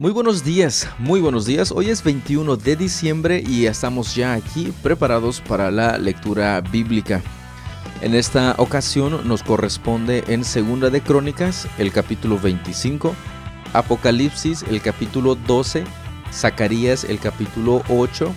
Muy 0.00 0.12
buenos 0.12 0.44
días, 0.44 0.88
muy 1.00 1.20
buenos 1.20 1.44
días. 1.44 1.72
Hoy 1.72 1.90
es 1.90 2.04
21 2.04 2.56
de 2.56 2.76
diciembre 2.76 3.42
y 3.44 3.66
estamos 3.66 4.14
ya 4.14 4.34
aquí 4.34 4.72
preparados 4.80 5.40
para 5.40 5.72
la 5.72 5.98
lectura 5.98 6.60
bíblica. 6.60 7.20
En 8.00 8.14
esta 8.14 8.54
ocasión 8.58 9.26
nos 9.26 9.42
corresponde 9.42 10.22
en 10.28 10.44
Segunda 10.44 10.88
de 10.88 11.00
Crónicas 11.00 11.66
el 11.78 11.90
capítulo 11.90 12.38
25, 12.38 13.12
Apocalipsis 13.72 14.62
el 14.70 14.80
capítulo 14.80 15.34
12, 15.34 15.82
Zacarías 16.32 17.02
el 17.02 17.18
capítulo 17.18 17.82
8 17.88 18.32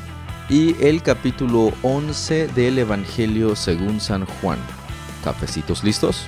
y 0.50 0.75
el 0.83 1.04
capítulo 1.04 1.73
11 1.83 2.47
del 2.47 2.79
Evangelio 2.79 3.55
según 3.55 4.01
San 4.01 4.25
Juan. 4.25 4.57
¿Cafecitos 5.23 5.83
listos? 5.83 6.25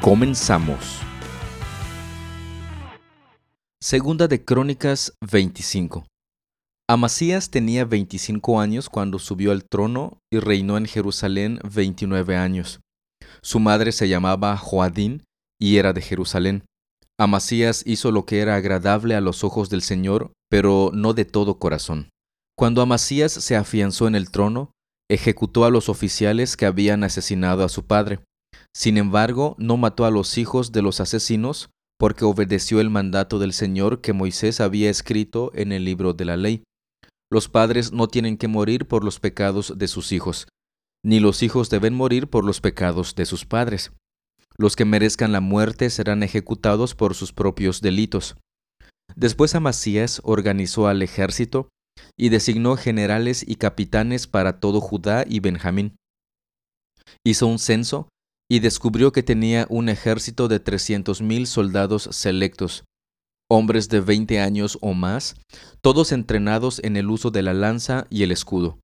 Comenzamos. 0.00 1.03
Segunda 3.86 4.28
de 4.28 4.42
Crónicas 4.42 5.12
25. 5.30 6.06
Amasías 6.88 7.50
tenía 7.50 7.84
25 7.84 8.58
años 8.58 8.88
cuando 8.88 9.18
subió 9.18 9.52
al 9.52 9.64
trono 9.68 10.16
y 10.32 10.38
reinó 10.38 10.78
en 10.78 10.86
Jerusalén 10.86 11.58
29 11.70 12.34
años. 12.34 12.80
Su 13.42 13.60
madre 13.60 13.92
se 13.92 14.08
llamaba 14.08 14.56
Joadín 14.56 15.22
y 15.60 15.76
era 15.76 15.92
de 15.92 16.00
Jerusalén. 16.00 16.64
Amasías 17.20 17.82
hizo 17.84 18.10
lo 18.10 18.24
que 18.24 18.40
era 18.40 18.56
agradable 18.56 19.16
a 19.16 19.20
los 19.20 19.44
ojos 19.44 19.68
del 19.68 19.82
Señor, 19.82 20.32
pero 20.48 20.90
no 20.94 21.12
de 21.12 21.26
todo 21.26 21.58
corazón. 21.58 22.08
Cuando 22.56 22.80
Amasías 22.80 23.32
se 23.32 23.54
afianzó 23.54 24.08
en 24.08 24.14
el 24.14 24.30
trono, 24.30 24.70
ejecutó 25.10 25.66
a 25.66 25.70
los 25.70 25.90
oficiales 25.90 26.56
que 26.56 26.64
habían 26.64 27.04
asesinado 27.04 27.62
a 27.62 27.68
su 27.68 27.84
padre. 27.84 28.20
Sin 28.74 28.96
embargo, 28.96 29.56
no 29.58 29.76
mató 29.76 30.06
a 30.06 30.10
los 30.10 30.38
hijos 30.38 30.72
de 30.72 30.80
los 30.80 31.00
asesinos, 31.00 31.68
porque 31.98 32.24
obedeció 32.24 32.80
el 32.80 32.90
mandato 32.90 33.38
del 33.38 33.52
Señor 33.52 34.00
que 34.00 34.12
Moisés 34.12 34.60
había 34.60 34.90
escrito 34.90 35.50
en 35.54 35.72
el 35.72 35.84
libro 35.84 36.12
de 36.12 36.24
la 36.24 36.36
ley. 36.36 36.64
Los 37.30 37.48
padres 37.48 37.92
no 37.92 38.08
tienen 38.08 38.36
que 38.36 38.48
morir 38.48 38.86
por 38.86 39.04
los 39.04 39.20
pecados 39.20 39.78
de 39.78 39.88
sus 39.88 40.12
hijos, 40.12 40.48
ni 41.04 41.20
los 41.20 41.42
hijos 41.42 41.70
deben 41.70 41.94
morir 41.94 42.28
por 42.28 42.44
los 42.44 42.60
pecados 42.60 43.14
de 43.14 43.26
sus 43.26 43.44
padres. 43.44 43.92
Los 44.56 44.76
que 44.76 44.84
merezcan 44.84 45.32
la 45.32 45.40
muerte 45.40 45.90
serán 45.90 46.22
ejecutados 46.22 46.94
por 46.94 47.14
sus 47.14 47.32
propios 47.32 47.80
delitos. 47.80 48.36
Después 49.16 49.54
Amasías 49.54 50.20
organizó 50.24 50.86
al 50.86 51.02
ejército 51.02 51.68
y 52.16 52.28
designó 52.28 52.76
generales 52.76 53.44
y 53.46 53.56
capitanes 53.56 54.26
para 54.26 54.60
todo 54.60 54.80
Judá 54.80 55.24
y 55.28 55.40
Benjamín. 55.40 55.96
Hizo 57.24 57.46
un 57.46 57.58
censo 57.58 58.08
y 58.54 58.60
descubrió 58.60 59.10
que 59.10 59.24
tenía 59.24 59.66
un 59.68 59.88
ejército 59.88 60.46
de 60.46 60.60
trescientos 60.60 61.20
mil 61.20 61.48
soldados 61.48 62.08
selectos, 62.12 62.84
hombres 63.50 63.88
de 63.88 63.98
veinte 63.98 64.38
años 64.38 64.78
o 64.80 64.94
más, 64.94 65.34
todos 65.80 66.12
entrenados 66.12 66.80
en 66.84 66.96
el 66.96 67.10
uso 67.10 67.32
de 67.32 67.42
la 67.42 67.52
lanza 67.52 68.06
y 68.10 68.22
el 68.22 68.30
escudo. 68.30 68.78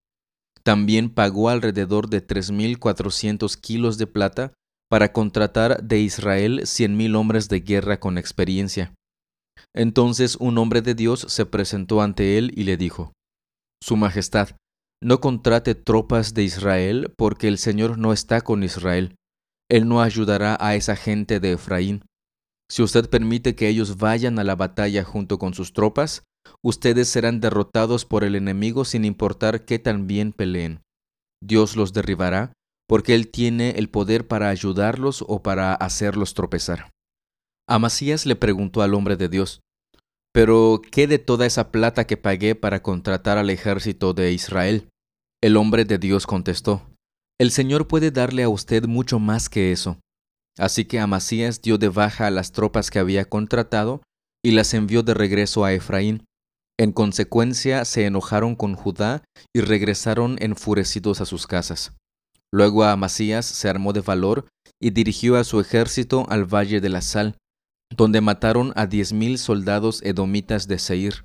También 0.65 1.09
pagó 1.09 1.51
alrededor 1.51 2.09
de 2.09 2.21
tres 2.21 2.51
mil 2.51 2.81
cuatrocientos 2.81 3.57
kilos 3.57 3.97
de 3.97 4.09
plata 4.09 4.53
para 4.91 5.13
contratar 5.13 5.81
de 5.85 6.01
Israel 6.01 6.63
cien 6.65 6.97
mil 6.97 7.15
hombres 7.15 7.49
de 7.49 7.61
guerra 7.61 8.01
con 8.01 8.19
experiencia. 8.19 8.93
Entonces 9.73 10.35
un 10.35 10.59
hombre 10.59 10.83
de 10.83 10.97
Dios 10.97 11.27
se 11.29 11.47
presentó 11.47 12.03
ante 12.03 12.39
él 12.39 12.51
y 12.57 12.65
le 12.65 12.77
dijo, 12.77 13.13
Su 13.81 13.97
Majestad, 13.97 14.49
no 15.01 15.21
contrate 15.21 15.77
tropas 15.77 16.35
de 16.35 16.43
Israel 16.43 17.15
porque 17.17 17.47
el 17.47 17.57
Señor 17.57 17.99
no 17.99 18.13
está 18.13 18.41
con 18.41 18.65
Israel 18.65 19.15
él 19.71 19.89
no 19.89 20.03
ayudará 20.03 20.59
a 20.61 20.75
esa 20.75 20.97
gente 20.97 21.41
de 21.41 21.53
Efraín. 21.53 22.05
Si 22.69 22.83
usted 22.83 23.09
permite 23.09 23.55
que 23.55 23.69
ellos 23.69 23.97
vayan 23.97 24.39
a 24.39 24.45
la 24.45 24.57
batalla 24.57 25.05
junto 25.05 25.39
con 25.39 25.55
sus 25.55 25.73
tropas, 25.73 26.25
ustedes 26.63 27.09
serán 27.09 27.41
derrotados 27.41 28.05
por 28.05 28.25
el 28.25 28.35
enemigo 28.35 28.85
sin 28.85 29.05
importar 29.05 29.65
qué 29.65 29.79
tan 29.79 30.07
bien 30.07 30.33
peleen. 30.33 30.83
Dios 31.43 31.77
los 31.77 31.93
derribará, 31.93 32.53
porque 32.89 33.15
Él 33.15 33.31
tiene 33.31 33.71
el 33.71 33.89
poder 33.89 34.27
para 34.27 34.49
ayudarlos 34.49 35.25
o 35.27 35.43
para 35.43 35.73
hacerlos 35.75 36.35
tropezar. 36.35 36.91
Amasías 37.69 38.27
le 38.27 38.35
preguntó 38.35 38.83
al 38.83 38.95
hombre 38.95 39.17
de 39.17 39.29
Dios, 39.29 39.61
¿Pero 40.33 40.81
qué 40.91 41.07
de 41.07 41.19
toda 41.19 41.47
esa 41.47 41.71
plata 41.71 42.07
que 42.07 42.17
pagué 42.17 42.55
para 42.55 42.83
contratar 42.83 43.39
al 43.39 43.51
ejército 43.51 44.15
de 44.15 44.33
Israel? 44.33 44.89
El 45.41 45.57
hombre 45.57 45.85
de 45.85 45.99
Dios 45.99 46.27
contestó, 46.27 46.90
el 47.41 47.51
Señor 47.53 47.89
puede 47.89 48.11
darle 48.11 48.43
a 48.43 48.51
usted 48.51 48.85
mucho 48.85 49.19
más 49.19 49.49
que 49.49 49.73
eso. 49.73 49.99
Así 50.59 50.85
que 50.85 51.01
Amasías 51.01 51.63
dio 51.63 51.79
de 51.79 51.89
baja 51.89 52.27
a 52.27 52.31
las 52.31 52.53
tropas 52.53 52.91
que 52.91 52.99
había 52.99 53.25
contratado 53.25 54.03
y 54.45 54.51
las 54.51 54.75
envió 54.75 55.03
de 55.03 55.15
regreso 55.15 55.65
a 55.65 55.73
Efraín. 55.73 56.27
En 56.79 56.93
consecuencia 56.93 57.87
se 57.87 58.05
enojaron 58.05 58.57
con 58.57 58.75
Judá 58.75 59.25
y 59.57 59.63
regresaron 59.63 60.37
enfurecidos 60.39 61.23
a 61.23 61.25
sus 61.25 61.47
casas. 61.47 61.95
Luego 62.53 62.85
Amasías 62.85 63.47
se 63.47 63.71
armó 63.71 63.95
de 63.95 64.03
valor 64.03 64.47
y 64.79 64.91
dirigió 64.91 65.37
a 65.37 65.45
su 65.45 65.61
ejército 65.61 66.27
al 66.29 66.45
valle 66.45 66.83
de 66.83 66.91
la 66.91 67.01
Sal, 67.01 67.39
donde 67.97 68.21
mataron 68.21 68.75
a 68.77 68.87
diez 68.87 69.15
mil 69.15 69.39
soldados 69.39 70.03
edomitas 70.03 70.69
de 70.69 70.79
Seir, 70.79 71.25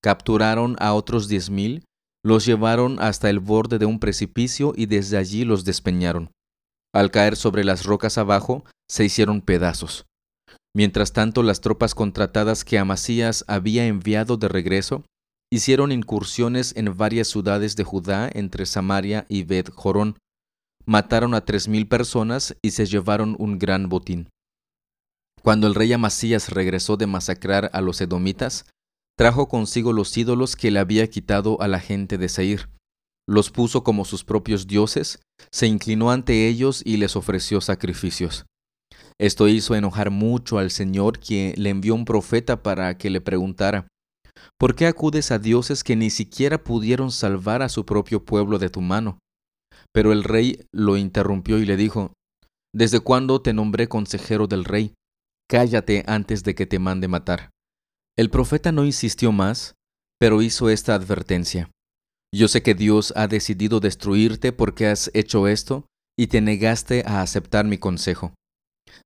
capturaron 0.00 0.76
a 0.78 0.94
otros 0.94 1.26
diez 1.26 1.50
mil 1.50 1.82
los 2.26 2.44
llevaron 2.44 2.98
hasta 2.98 3.30
el 3.30 3.38
borde 3.38 3.78
de 3.78 3.86
un 3.86 4.00
precipicio 4.00 4.72
y 4.74 4.86
desde 4.86 5.16
allí 5.16 5.44
los 5.44 5.64
despeñaron. 5.64 6.32
Al 6.92 7.12
caer 7.12 7.36
sobre 7.36 7.62
las 7.62 7.84
rocas 7.84 8.18
abajo, 8.18 8.64
se 8.90 9.04
hicieron 9.04 9.40
pedazos. 9.40 10.06
Mientras 10.74 11.12
tanto, 11.12 11.44
las 11.44 11.60
tropas 11.60 11.94
contratadas 11.94 12.64
que 12.64 12.80
Amasías 12.80 13.44
había 13.46 13.86
enviado 13.86 14.36
de 14.38 14.48
regreso 14.48 15.04
hicieron 15.52 15.92
incursiones 15.92 16.74
en 16.76 16.96
varias 16.96 17.28
ciudades 17.28 17.76
de 17.76 17.84
Judá 17.84 18.28
entre 18.32 18.66
Samaria 18.66 19.24
y 19.28 19.44
Bet 19.44 19.70
Jorón. 19.70 20.18
Mataron 20.84 21.32
a 21.32 21.44
tres 21.44 21.68
mil 21.68 21.86
personas 21.86 22.56
y 22.60 22.72
se 22.72 22.86
llevaron 22.86 23.36
un 23.38 23.60
gran 23.60 23.88
botín. 23.88 24.30
Cuando 25.42 25.68
el 25.68 25.76
rey 25.76 25.92
Amasías 25.92 26.48
regresó 26.48 26.96
de 26.96 27.06
masacrar 27.06 27.70
a 27.72 27.80
los 27.80 28.00
edomitas, 28.00 28.66
trajo 29.16 29.48
consigo 29.48 29.92
los 29.92 30.16
ídolos 30.16 30.56
que 30.56 30.70
le 30.70 30.78
había 30.78 31.08
quitado 31.08 31.60
a 31.60 31.68
la 31.68 31.80
gente 31.80 32.18
de 32.18 32.28
Seir. 32.28 32.68
Los 33.28 33.50
puso 33.50 33.82
como 33.82 34.04
sus 34.04 34.24
propios 34.24 34.66
dioses, 34.66 35.20
se 35.50 35.66
inclinó 35.66 36.10
ante 36.10 36.46
ellos 36.46 36.82
y 36.84 36.98
les 36.98 37.16
ofreció 37.16 37.60
sacrificios. 37.60 38.46
Esto 39.18 39.48
hizo 39.48 39.74
enojar 39.74 40.10
mucho 40.10 40.58
al 40.58 40.70
Señor, 40.70 41.18
quien 41.18 41.54
le 41.56 41.70
envió 41.70 41.94
un 41.94 42.04
profeta 42.04 42.62
para 42.62 42.96
que 42.98 43.10
le 43.10 43.20
preguntara, 43.20 43.88
¿Por 44.58 44.74
qué 44.74 44.86
acudes 44.86 45.32
a 45.32 45.38
dioses 45.38 45.82
que 45.82 45.96
ni 45.96 46.10
siquiera 46.10 46.62
pudieron 46.62 47.10
salvar 47.10 47.62
a 47.62 47.68
su 47.68 47.84
propio 47.84 48.24
pueblo 48.24 48.58
de 48.58 48.70
tu 48.70 48.80
mano? 48.80 49.18
Pero 49.92 50.12
el 50.12 50.24
rey 50.24 50.60
lo 50.72 50.96
interrumpió 50.96 51.58
y 51.58 51.66
le 51.66 51.76
dijo, 51.76 52.12
¿Desde 52.74 53.00
cuándo 53.00 53.40
te 53.40 53.54
nombré 53.54 53.88
consejero 53.88 54.46
del 54.46 54.64
rey? 54.64 54.94
Cállate 55.48 56.04
antes 56.06 56.44
de 56.44 56.54
que 56.54 56.66
te 56.66 56.78
mande 56.78 57.08
matar. 57.08 57.50
El 58.18 58.30
profeta 58.30 58.72
no 58.72 58.84
insistió 58.84 59.30
más, 59.30 59.74
pero 60.18 60.40
hizo 60.40 60.70
esta 60.70 60.94
advertencia. 60.94 61.70
Yo 62.34 62.48
sé 62.48 62.62
que 62.62 62.74
Dios 62.74 63.12
ha 63.14 63.28
decidido 63.28 63.78
destruirte 63.78 64.52
porque 64.52 64.86
has 64.86 65.10
hecho 65.12 65.48
esto 65.48 65.84
y 66.18 66.28
te 66.28 66.40
negaste 66.40 67.02
a 67.06 67.20
aceptar 67.20 67.66
mi 67.66 67.76
consejo. 67.76 68.32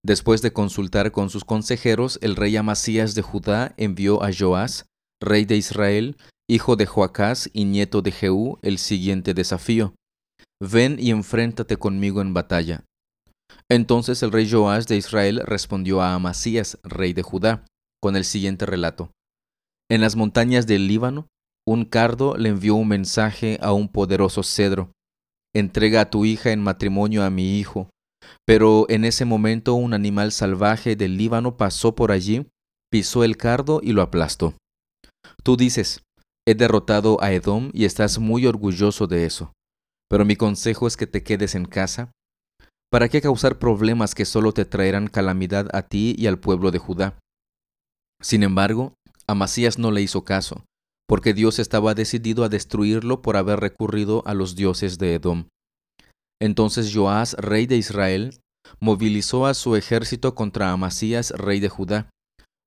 Después 0.04 0.42
de 0.42 0.52
consultar 0.52 1.10
con 1.10 1.28
sus 1.28 1.44
consejeros, 1.44 2.20
el 2.22 2.36
rey 2.36 2.56
Amasías 2.56 3.16
de 3.16 3.22
Judá 3.22 3.74
envió 3.76 4.22
a 4.22 4.30
Joás, 4.32 4.86
rey 5.20 5.44
de 5.44 5.56
Israel, 5.56 6.16
hijo 6.48 6.76
de 6.76 6.86
Joacás 6.86 7.50
y 7.52 7.64
nieto 7.64 8.02
de 8.02 8.12
Jehú, 8.12 8.58
el 8.62 8.78
siguiente 8.78 9.34
desafío. 9.34 9.94
Ven 10.62 10.96
y 11.00 11.10
enfréntate 11.10 11.76
conmigo 11.76 12.20
en 12.20 12.32
batalla. 12.32 12.84
Entonces 13.68 14.22
el 14.22 14.30
rey 14.30 14.48
Joás 14.48 14.86
de 14.86 14.96
Israel 14.96 15.42
respondió 15.44 16.00
a 16.00 16.14
Amasías, 16.14 16.78
rey 16.84 17.12
de 17.12 17.22
Judá, 17.22 17.64
con 18.02 18.16
el 18.16 18.24
siguiente 18.24 18.66
relato. 18.66 19.10
En 19.90 20.00
las 20.00 20.16
montañas 20.16 20.66
del 20.66 20.86
Líbano, 20.86 21.26
un 21.66 21.84
cardo 21.84 22.36
le 22.36 22.48
envió 22.48 22.74
un 22.74 22.88
mensaje 22.88 23.58
a 23.60 23.72
un 23.72 23.88
poderoso 23.88 24.42
cedro. 24.42 24.92
Entrega 25.54 26.02
a 26.02 26.10
tu 26.10 26.24
hija 26.24 26.52
en 26.52 26.62
matrimonio 26.62 27.24
a 27.24 27.30
mi 27.30 27.58
hijo. 27.58 27.90
Pero 28.46 28.86
en 28.88 29.04
ese 29.04 29.24
momento 29.24 29.74
un 29.74 29.94
animal 29.94 30.32
salvaje 30.32 30.96
del 30.96 31.16
Líbano 31.16 31.56
pasó 31.56 31.94
por 31.94 32.12
allí, 32.12 32.46
pisó 32.90 33.24
el 33.24 33.36
cardo 33.36 33.80
y 33.82 33.92
lo 33.92 34.02
aplastó. 34.02 34.54
Tú 35.42 35.56
dices, 35.56 36.02
he 36.46 36.54
derrotado 36.54 37.22
a 37.22 37.32
Edom 37.32 37.70
y 37.72 37.84
estás 37.84 38.18
muy 38.18 38.46
orgulloso 38.46 39.06
de 39.06 39.26
eso. 39.26 39.52
Pero 40.08 40.24
mi 40.24 40.36
consejo 40.36 40.86
es 40.86 40.96
que 40.96 41.06
te 41.06 41.22
quedes 41.22 41.54
en 41.54 41.64
casa. 41.64 42.10
¿Para 42.90 43.08
qué 43.08 43.20
causar 43.20 43.58
problemas 43.58 44.14
que 44.14 44.24
solo 44.24 44.52
te 44.52 44.64
traerán 44.64 45.06
calamidad 45.06 45.68
a 45.72 45.82
ti 45.82 46.16
y 46.18 46.26
al 46.26 46.38
pueblo 46.40 46.72
de 46.72 46.78
Judá? 46.78 47.18
Sin 48.20 48.42
embargo, 48.42 48.94
Amasías 49.26 49.78
no 49.78 49.90
le 49.90 50.02
hizo 50.02 50.24
caso, 50.24 50.64
porque 51.08 51.34
Dios 51.34 51.58
estaba 51.58 51.94
decidido 51.94 52.44
a 52.44 52.48
destruirlo 52.48 53.22
por 53.22 53.36
haber 53.36 53.60
recurrido 53.60 54.22
a 54.26 54.34
los 54.34 54.56
dioses 54.56 54.98
de 54.98 55.14
Edom. 55.14 55.46
Entonces 56.40 56.92
Joás, 56.94 57.34
rey 57.34 57.66
de 57.66 57.76
Israel, 57.76 58.38
movilizó 58.78 59.46
a 59.46 59.54
su 59.54 59.76
ejército 59.76 60.34
contra 60.34 60.72
Amasías, 60.72 61.30
rey 61.30 61.60
de 61.60 61.68
Judá. 61.68 62.10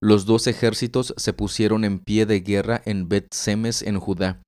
los 0.02 0.26
dos 0.26 0.48
ejércitos 0.48 1.14
se 1.16 1.32
pusieron 1.32 1.86
en 1.86 2.00
pie 2.00 2.26
de 2.26 2.42
guerra 2.42 2.82
en 2.84 3.08
Bet-Semes 3.08 3.82
en 3.84 4.00
Judá. 4.00 4.42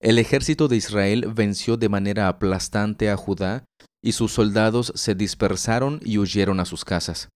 El 0.00 0.18
ejército 0.18 0.68
de 0.68 0.76
Israel 0.76 1.26
venció 1.34 1.76
de 1.76 1.88
manera 1.88 2.28
aplastante 2.28 3.10
a 3.10 3.16
Judá, 3.16 3.64
y 4.04 4.12
sus 4.12 4.32
soldados 4.32 4.92
se 4.94 5.16
dispersaron 5.16 6.00
y 6.04 6.18
huyeron 6.18 6.60
a 6.60 6.64
sus 6.64 6.84
casas. 6.84 7.28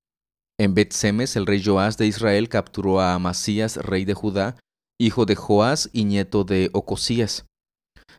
En 0.59 0.75
Bet-Semes 0.75 1.37
el 1.37 1.47
rey 1.47 1.63
Joás 1.63 1.99
de 1.99 2.07
Israel 2.07 2.49
capturó 2.49 3.01
a 3.01 3.15
Amasías, 3.15 3.77
rey 3.77 4.05
de 4.05 4.15
Judá, 4.15 4.57
hijo 4.99 5.27
de 5.27 5.37
Joás 5.37 5.91
y 5.93 6.05
nieto 6.05 6.45
de 6.45 6.71
Ocosías. 6.73 7.45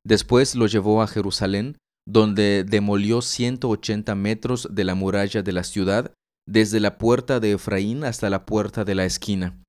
Después 0.04 0.56
lo 0.56 0.68
llevó 0.68 1.02
a 1.02 1.08
Jerusalén, 1.08 1.78
donde 2.08 2.64
demolió 2.64 3.22
180 3.22 4.16
metros 4.16 4.68
de 4.72 4.84
la 4.84 4.96
muralla 4.96 5.42
de 5.42 5.52
la 5.52 5.64
ciudad 5.64 6.14
desde 6.48 6.80
la 6.80 6.98
puerta 6.98 7.40
de 7.40 7.54
Efraín 7.54 8.04
hasta 8.06 8.30
la 8.30 8.46
puerta 8.46 8.86
de 8.86 8.96
la 8.96 9.06
esquina. 9.06 9.62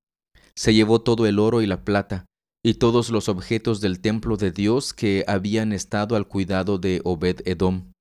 Se 0.55 0.75
llevó 0.75 1.01
todo 1.01 1.27
el 1.27 1.39
oro 1.39 1.63
y 1.63 1.67
la 1.67 1.85
plata, 1.85 2.27
y 2.65 2.75
todos 2.75 3.11
los 3.11 3.29
objetos 3.29 3.81
del 3.81 4.01
templo 4.01 4.37
de 4.37 4.53
Dios 4.53 4.93
que 4.93 5.25
habían 5.27 5.73
estado 5.73 6.17
al 6.17 6.29
cuidado 6.29 6.79
de 6.79 7.01
Obed 7.05 7.41
Edom. 7.47 7.93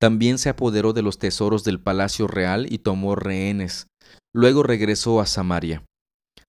También 0.00 0.38
se 0.38 0.48
apoderó 0.48 0.92
de 0.92 1.02
los 1.02 1.18
tesoros 1.18 1.62
del 1.62 1.80
palacio 1.80 2.26
real 2.26 2.66
y 2.72 2.78
tomó 2.78 3.14
rehenes. 3.14 3.86
Luego 4.34 4.62
regresó 4.62 5.20
a 5.20 5.26
Samaria. 5.26 5.84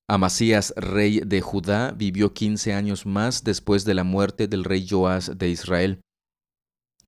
Amasías, 0.09 0.73
rey 0.75 1.21
de 1.21 1.41
Judá, 1.41 1.91
vivió 1.91 2.33
quince 2.33 2.73
años 2.73 3.05
más 3.05 3.43
después 3.43 3.85
de 3.85 3.93
la 3.93 4.03
muerte 4.03 4.47
del 4.47 4.63
rey 4.63 4.85
Joás 4.87 5.37
de 5.37 5.49
Israel. 5.49 6.01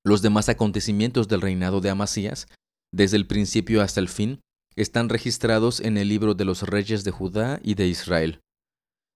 Los 0.06 0.22
demás 0.22 0.50
acontecimientos 0.50 1.28
del 1.28 1.42
reinado 1.42 1.82
de 1.82 1.90
Amasías, 1.90 2.48
desde 2.94 3.18
el 3.18 3.28
principio 3.28 3.82
hasta 3.82 4.00
el 4.00 4.08
fin, 4.08 4.40
están 4.76 5.10
registrados 5.10 5.80
en 5.80 5.98
el 5.98 6.10
libro 6.10 6.34
de 6.34 6.46
los 6.46 6.64
reyes 6.64 7.04
de 7.04 7.12
Judá 7.12 7.60
y 7.64 7.76
de 7.76 7.88
Israel. 7.88 8.40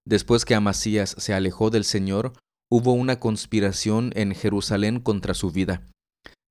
Después 0.05 0.45
que 0.45 0.55
Amasías 0.55 1.15
se 1.17 1.33
alejó 1.33 1.69
del 1.69 1.83
Señor, 1.83 2.33
hubo 2.71 2.93
una 2.93 3.19
conspiración 3.19 4.11
en 4.15 4.35
Jerusalén 4.35 4.99
contra 4.99 5.33
su 5.33 5.51
vida, 5.51 5.85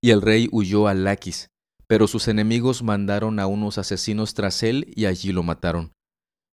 y 0.02 0.10
el 0.10 0.22
rey 0.22 0.48
huyó 0.52 0.88
a 0.88 0.94
Laquis, 0.94 1.48
pero 1.88 2.08
sus 2.08 2.28
enemigos 2.28 2.82
mandaron 2.82 3.38
a 3.38 3.46
unos 3.46 3.78
asesinos 3.78 4.34
tras 4.34 4.62
él 4.62 4.92
y 4.94 5.06
allí 5.06 5.32
lo 5.32 5.42
mataron. 5.42 5.92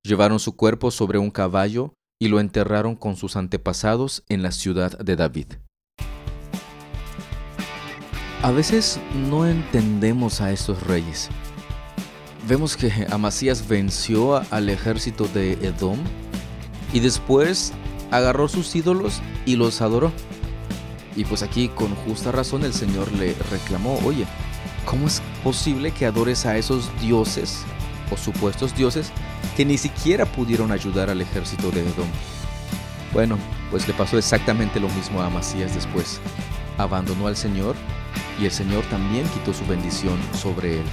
Llevaron 0.04 0.40
su 0.40 0.56
cuerpo 0.56 0.92
sobre 0.92 1.18
un 1.18 1.32
caballo 1.32 1.94
y 2.22 2.28
lo 2.28 2.40
enterraron 2.40 2.96
con 2.96 3.16
sus 3.16 3.36
antepasados 3.36 4.24
en 4.30 4.44
la 4.44 4.52
ciudad 4.52 4.98
de 5.00 5.16
David. 5.16 5.48
A 8.42 8.52
veces 8.52 9.00
no 9.30 9.48
entendemos 9.48 10.42
a 10.42 10.52
estos 10.52 10.84
reyes. 10.84 11.30
Vemos 12.48 12.76
que 12.76 12.92
Amasías 13.10 13.68
venció 13.68 14.42
al 14.52 14.68
ejército 14.70 15.28
de 15.30 15.54
Edom 15.54 15.98
y 16.92 17.00
después 17.00 17.72
agarró 18.12 18.50
sus 18.50 18.76
ídolos 18.76 19.22
y 19.46 19.56
los 19.56 19.82
adoró. 19.82 20.12
Y 21.16 21.24
pues 21.26 21.42
aquí 21.42 21.70
con 21.70 21.96
justa 21.96 22.32
razón 22.32 22.64
el 22.64 22.74
Señor 22.74 23.12
le 23.14 23.34
reclamó, 23.50 23.98
oye, 24.06 24.26
¿cómo 24.86 25.08
es 25.08 25.22
posible 25.44 25.92
que 25.92 26.06
adores 26.06 26.46
a 26.46 26.58
esos 26.58 26.90
dioses 27.00 27.64
o 28.12 28.18
supuestos 28.18 28.76
dioses 28.76 29.12
que 29.56 29.66
ni 29.66 29.78
siquiera 29.78 30.26
pudieron 30.26 30.72
ayudar 30.72 31.10
al 31.10 31.22
ejército 31.22 31.72
de 31.72 31.82
Edom? 31.82 32.08
Bueno, 33.14 33.38
pues 33.70 33.88
le 33.88 33.94
pasó 33.94 34.18
exactamente 34.18 34.80
lo 34.80 34.90
mismo 34.90 35.22
a 35.22 35.28
Amasías 35.28 35.76
después. 35.76 36.20
Abandonó 36.78 37.28
al 37.28 37.38
Señor 37.38 37.76
y 38.40 38.46
el 38.46 38.52
Señor 38.52 38.84
también 38.86 39.28
quitó 39.30 39.54
su 39.54 39.66
bendición 39.66 40.18
sobre 40.34 40.80
él. 40.80 40.86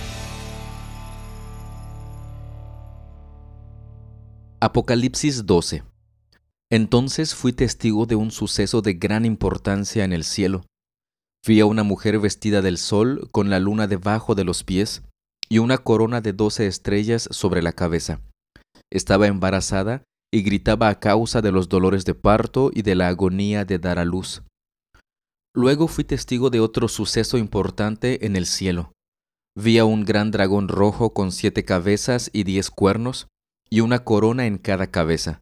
Apocalipsis 4.61 5.47
12 5.47 5.83
Entonces 6.69 7.35
fui 7.35 7.55
testigo 7.55 8.05
de 8.05 8.17
un 8.17 8.31
suceso 8.31 8.83
de 8.83 8.93
gran 8.93 9.25
importancia 9.25 10.05
en 10.05 10.13
el 10.13 10.25
cielo. 10.25 10.65
Vi 11.47 11.61
a 11.61 11.67
una 11.67 11.83
mujer 11.83 12.19
vestida 12.19 12.61
del 12.61 12.77
sol 12.77 13.29
con 13.33 13.49
la 13.51 13.61
luna 13.61 13.87
debajo 13.87 14.35
de 14.35 14.45
los 14.45 14.63
pies 14.63 15.03
y 15.49 15.59
una 15.59 15.79
corona 15.79 16.21
de 16.21 16.33
doce 16.33 16.67
estrellas 16.67 17.29
sobre 17.31 17.63
la 17.63 17.73
cabeza. 17.73 18.21
Estaba 18.93 19.27
embarazada 19.27 20.03
y 20.33 20.43
gritaba 20.43 20.89
a 20.89 21.01
causa 21.01 21.41
de 21.41 21.51
los 21.51 21.69
dolores 21.69 22.05
de 22.05 22.15
parto 22.15 22.71
y 22.73 22.83
de 22.83 22.95
la 22.95 23.09
agonía 23.09 23.65
de 23.65 23.79
dar 23.79 23.99
a 23.99 24.05
luz. 24.05 24.43
Luego 25.55 25.89
fui 25.89 26.05
testigo 26.05 26.51
de 26.51 26.61
otro 26.61 26.87
suceso 26.89 27.37
importante 27.37 28.27
en 28.27 28.37
el 28.37 28.47
cielo. 28.47 28.93
Vi 29.59 29.79
a 29.79 29.85
un 29.85 30.05
gran 30.05 30.31
dragón 30.31 30.69
rojo 30.69 31.13
con 31.13 31.33
siete 31.33 31.65
cabezas 31.65 32.31
y 32.33 32.45
diez 32.45 32.71
cuernos, 32.71 33.27
y 33.69 33.81
una 33.81 34.05
corona 34.05 34.47
en 34.47 34.59
cada 34.59 34.89
cabeza. 34.89 35.41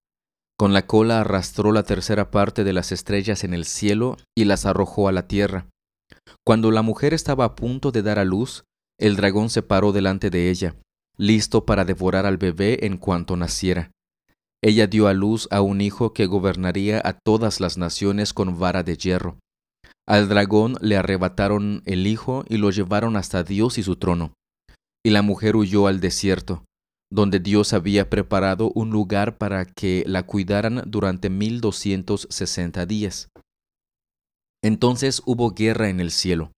Con 0.58 0.72
la 0.72 0.86
cola 0.86 1.20
arrastró 1.20 1.72
la 1.72 1.82
tercera 1.82 2.30
parte 2.30 2.64
de 2.64 2.72
las 2.72 2.90
estrellas 2.90 3.44
en 3.44 3.52
el 3.52 3.64
cielo 3.64 4.16
y 4.34 4.44
las 4.44 4.64
arrojó 4.64 5.08
a 5.08 5.12
la 5.12 5.28
tierra. 5.28 5.66
Cuando 6.46 6.70
la 6.70 6.82
mujer 6.82 7.14
estaba 7.14 7.44
a 7.44 7.54
punto 7.54 7.90
de 7.92 8.02
dar 8.02 8.18
a 8.18 8.24
luz, 8.24 8.64
el 8.98 9.16
dragón 9.16 9.50
se 9.50 9.62
paró 9.62 9.92
delante 9.92 10.30
de 10.30 10.50
ella, 10.50 10.74
listo 11.16 11.66
para 11.66 11.84
devorar 11.84 12.26
al 12.26 12.36
bebé 12.36 12.86
en 12.86 12.96
cuanto 12.96 13.36
naciera. 13.36 13.90
Ella 14.62 14.86
dio 14.86 15.06
a 15.06 15.14
luz 15.14 15.46
a 15.50 15.60
un 15.60 15.80
hijo 15.80 16.12
que 16.12 16.26
gobernaría 16.26 17.00
a 17.04 17.12
todas 17.12 17.60
las 17.60 17.78
naciones 17.78 18.32
con 18.32 18.58
vara 18.58 18.82
de 18.82 18.96
hierro. 18.96 19.38
Al 20.06 20.28
dragón 20.28 20.76
le 20.80 20.96
arrebataron 20.96 21.82
el 21.84 22.06
hijo 22.06 22.44
y 22.48 22.56
lo 22.56 22.70
llevaron 22.70 23.16
hasta 23.16 23.44
Dios 23.44 23.78
y 23.78 23.82
su 23.82 23.96
trono. 23.96 24.32
Y 25.04 25.10
la 25.10 25.22
mujer 25.22 25.54
huyó 25.54 25.86
al 25.86 26.00
desierto, 26.00 26.64
donde 27.12 27.40
Dios 27.40 27.72
había 27.72 28.10
preparado 28.10 28.72
un 28.74 28.90
lugar 28.90 29.38
para 29.38 29.64
que 29.64 30.02
la 30.06 30.24
cuidaran 30.24 30.82
durante 30.86 31.30
mil 31.30 31.60
doscientos 31.60 32.26
sesenta 32.30 32.84
días. 32.84 33.28
Entonces 34.62 35.22
hubo 35.24 35.52
guerra 35.52 35.88
en 35.88 36.00
el 36.00 36.10
cielo. 36.10 36.52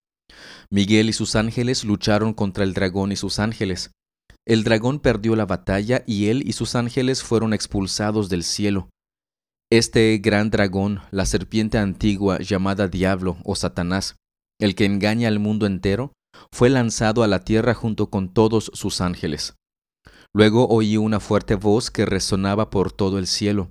Miguel 0.71 1.09
y 1.09 1.13
sus 1.13 1.37
ángeles 1.37 1.85
lucharon 1.85 2.33
contra 2.33 2.65
el 2.65 2.75
dragón 2.75 3.13
y 3.13 3.17
sus 3.17 3.39
ángeles. 3.39 3.91
El 4.47 4.65
dragón 4.65 5.01
perdió 5.01 5.37
la 5.37 5.47
batalla 5.47 6.03
y 6.07 6.29
él 6.29 6.43
y 6.47 6.53
sus 6.53 6.75
ángeles 6.75 7.23
fueron 7.23 7.53
expulsados 7.53 8.29
del 8.29 8.43
cielo. 8.43 8.89
Este 9.71 10.19
gran 10.19 10.51
dragón, 10.51 11.01
la 11.11 11.27
serpiente 11.27 11.79
antigua 11.79 12.39
llamada 12.39 12.89
Diablo 12.89 13.37
o 13.45 13.55
Satanás, 13.55 14.17
el 14.61 14.75
que 14.75 14.85
engaña 14.85 15.29
al 15.29 15.39
mundo 15.39 15.67
entero, 15.67 16.13
fue 16.53 16.71
lanzado 16.71 17.23
a 17.23 17.29
la 17.29 17.45
tierra 17.45 17.75
junto 17.75 18.11
con 18.11 18.33
todos 18.33 18.71
sus 18.75 19.01
ángeles. 19.01 19.55
Luego 20.35 20.69
oí 20.69 20.97
una 20.97 21.21
fuerte 21.21 21.55
voz 21.55 21.91
que 21.91 22.07
resonaba 22.07 22.71
por 22.71 22.93
todo 22.93 23.19
el 23.19 23.27
cielo. 23.27 23.71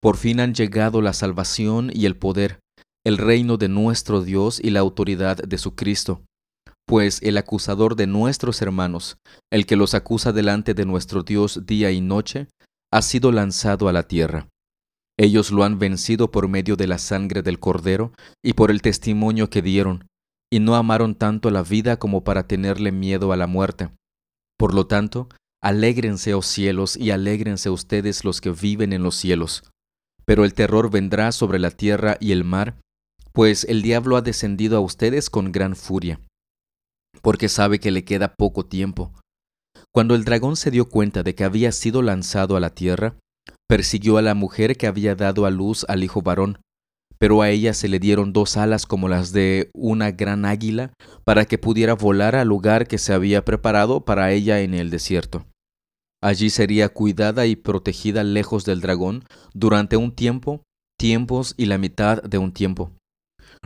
Por 0.00 0.16
fin 0.16 0.40
han 0.40 0.54
llegado 0.54 1.00
la 1.00 1.12
salvación 1.12 1.90
y 1.92 2.06
el 2.06 2.16
poder, 2.16 2.58
el 3.04 3.18
reino 3.18 3.58
de 3.58 3.68
nuestro 3.68 4.22
Dios 4.22 4.58
y 4.62 4.70
la 4.70 4.80
autoridad 4.80 5.36
de 5.36 5.58
su 5.58 5.74
Cristo. 5.74 6.22
Pues 6.86 7.22
el 7.22 7.36
acusador 7.36 7.96
de 7.96 8.06
nuestros 8.06 8.62
hermanos, 8.62 9.18
el 9.52 9.66
que 9.66 9.76
los 9.76 9.94
acusa 9.94 10.32
delante 10.32 10.74
de 10.74 10.86
nuestro 10.86 11.22
Dios 11.22 11.66
día 11.66 11.90
y 11.90 12.00
noche, 12.00 12.48
ha 12.92 13.02
sido 13.02 13.30
lanzado 13.32 13.88
a 13.88 13.92
la 13.92 14.04
tierra. 14.04 14.48
Ellos 15.18 15.50
lo 15.50 15.64
han 15.64 15.78
vencido 15.78 16.30
por 16.30 16.48
medio 16.48 16.76
de 16.76 16.86
la 16.86 16.98
sangre 16.98 17.42
del 17.42 17.60
Cordero 17.60 18.12
y 18.42 18.54
por 18.54 18.70
el 18.70 18.82
testimonio 18.82 19.48
que 19.48 19.62
dieron, 19.62 20.06
y 20.50 20.60
no 20.60 20.74
amaron 20.74 21.14
tanto 21.14 21.50
la 21.50 21.62
vida 21.62 21.98
como 21.98 22.24
para 22.24 22.46
tenerle 22.46 22.90
miedo 22.90 23.32
a 23.32 23.36
la 23.36 23.46
muerte. 23.46 23.90
Por 24.58 24.74
lo 24.74 24.86
tanto, 24.86 25.28
alégrense, 25.62 26.34
oh 26.34 26.42
cielos, 26.42 26.96
y 26.96 27.10
alégrense 27.10 27.70
ustedes 27.70 28.24
los 28.24 28.40
que 28.40 28.50
viven 28.50 28.92
en 28.92 29.02
los 29.02 29.14
cielos. 29.16 29.64
Pero 30.24 30.44
el 30.44 30.54
terror 30.54 30.90
vendrá 30.90 31.32
sobre 31.32 31.58
la 31.58 31.70
tierra 31.70 32.16
y 32.20 32.32
el 32.32 32.44
mar, 32.44 32.76
pues 33.34 33.64
el 33.64 33.82
diablo 33.82 34.16
ha 34.16 34.22
descendido 34.22 34.76
a 34.76 34.80
ustedes 34.80 35.28
con 35.28 35.50
gran 35.50 35.74
furia, 35.74 36.20
porque 37.20 37.48
sabe 37.48 37.80
que 37.80 37.90
le 37.90 38.04
queda 38.04 38.34
poco 38.36 38.64
tiempo. 38.64 39.12
Cuando 39.92 40.14
el 40.14 40.24
dragón 40.24 40.56
se 40.56 40.70
dio 40.70 40.88
cuenta 40.88 41.24
de 41.24 41.34
que 41.34 41.42
había 41.42 41.72
sido 41.72 42.00
lanzado 42.00 42.56
a 42.56 42.60
la 42.60 42.70
tierra, 42.70 43.16
persiguió 43.68 44.18
a 44.18 44.22
la 44.22 44.34
mujer 44.34 44.76
que 44.76 44.86
había 44.86 45.16
dado 45.16 45.46
a 45.46 45.50
luz 45.50 45.84
al 45.88 46.04
hijo 46.04 46.22
varón, 46.22 46.60
pero 47.18 47.42
a 47.42 47.50
ella 47.50 47.74
se 47.74 47.88
le 47.88 47.98
dieron 47.98 48.32
dos 48.32 48.56
alas 48.56 48.86
como 48.86 49.08
las 49.08 49.32
de 49.32 49.70
una 49.74 50.12
gran 50.12 50.44
águila, 50.44 50.92
para 51.24 51.44
que 51.44 51.58
pudiera 51.58 51.94
volar 51.94 52.36
al 52.36 52.48
lugar 52.48 52.86
que 52.86 52.98
se 52.98 53.12
había 53.12 53.44
preparado 53.44 54.04
para 54.04 54.30
ella 54.30 54.60
en 54.60 54.74
el 54.74 54.90
desierto. 54.90 55.44
Allí 56.22 56.50
sería 56.50 56.88
cuidada 56.88 57.46
y 57.46 57.56
protegida 57.56 58.22
lejos 58.22 58.64
del 58.64 58.80
dragón 58.80 59.24
durante 59.54 59.96
un 59.96 60.12
tiempo, 60.12 60.62
tiempos 60.98 61.54
y 61.56 61.66
la 61.66 61.78
mitad 61.78 62.22
de 62.22 62.38
un 62.38 62.52
tiempo. 62.52 62.92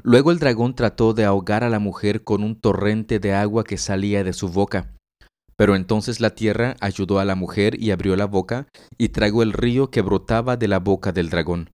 Luego 0.03 0.31
el 0.31 0.39
dragón 0.39 0.75
trató 0.75 1.15
de 1.15 1.25
ahogar 1.25 1.65
a 1.65 1.71
la 1.71 1.79
mujer 1.79 2.23
con 2.25 2.43
un 2.43 2.61
torrente 2.61 3.19
de 3.19 3.35
agua 3.35 3.65
que 3.65 3.79
salía 3.79 4.25
de 4.25 4.33
su 4.33 4.49
boca, 4.49 4.95
pero 5.57 5.75
entonces 5.75 6.21
la 6.21 6.35
tierra 6.35 6.77
ayudó 6.81 7.19
a 7.19 7.25
la 7.25 7.35
mujer 7.35 7.83
y 7.83 7.91
abrió 7.91 8.15
la 8.15 8.27
boca 8.27 8.69
y 8.97 9.09
tragó 9.09 9.43
el 9.43 9.53
río 9.53 9.91
que 9.91 10.03
brotaba 10.03 10.57
de 10.57 10.69
la 10.69 10.79
boca 10.79 11.11
del 11.11 11.31
dragón. 11.31 11.71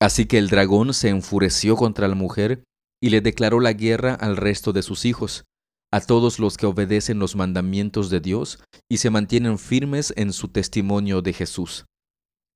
Así 0.00 0.24
que 0.24 0.38
el 0.38 0.48
dragón 0.48 0.94
se 0.94 1.10
enfureció 1.10 1.76
contra 1.76 2.08
la 2.08 2.14
mujer 2.14 2.64
y 3.02 3.10
le 3.10 3.20
declaró 3.20 3.60
la 3.60 3.74
guerra 3.74 4.14
al 4.14 4.38
resto 4.38 4.72
de 4.72 4.82
sus 4.82 5.04
hijos, 5.04 5.44
a 5.92 6.00
todos 6.00 6.38
los 6.38 6.56
que 6.56 6.66
obedecen 6.66 7.18
los 7.18 7.36
mandamientos 7.36 8.08
de 8.08 8.20
Dios 8.20 8.62
y 8.88 8.98
se 8.98 9.10
mantienen 9.10 9.58
firmes 9.58 10.14
en 10.16 10.32
su 10.32 10.48
testimonio 10.48 11.20
de 11.20 11.34
Jesús. 11.34 11.84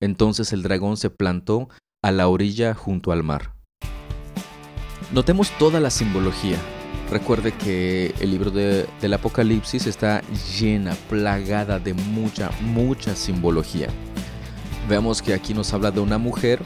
Entonces 0.00 0.52
el 0.54 0.62
dragón 0.62 0.96
se 0.96 1.10
plantó 1.10 1.68
a 2.02 2.10
la 2.10 2.28
orilla 2.28 2.74
junto 2.74 3.12
al 3.12 3.22
mar. 3.22 3.53
Notemos 5.12 5.50
toda 5.58 5.80
la 5.80 5.90
simbología. 5.90 6.56
Recuerde 7.10 7.52
que 7.52 8.14
el 8.20 8.30
libro 8.30 8.50
del 8.50 9.12
Apocalipsis 9.12 9.86
está 9.86 10.22
llena, 10.58 10.94
plagada 11.08 11.78
de 11.78 11.94
mucha, 11.94 12.50
mucha 12.60 13.14
simbología. 13.14 13.88
Veamos 14.88 15.22
que 15.22 15.34
aquí 15.34 15.54
nos 15.54 15.72
habla 15.72 15.90
de 15.90 16.00
una 16.00 16.18
mujer 16.18 16.62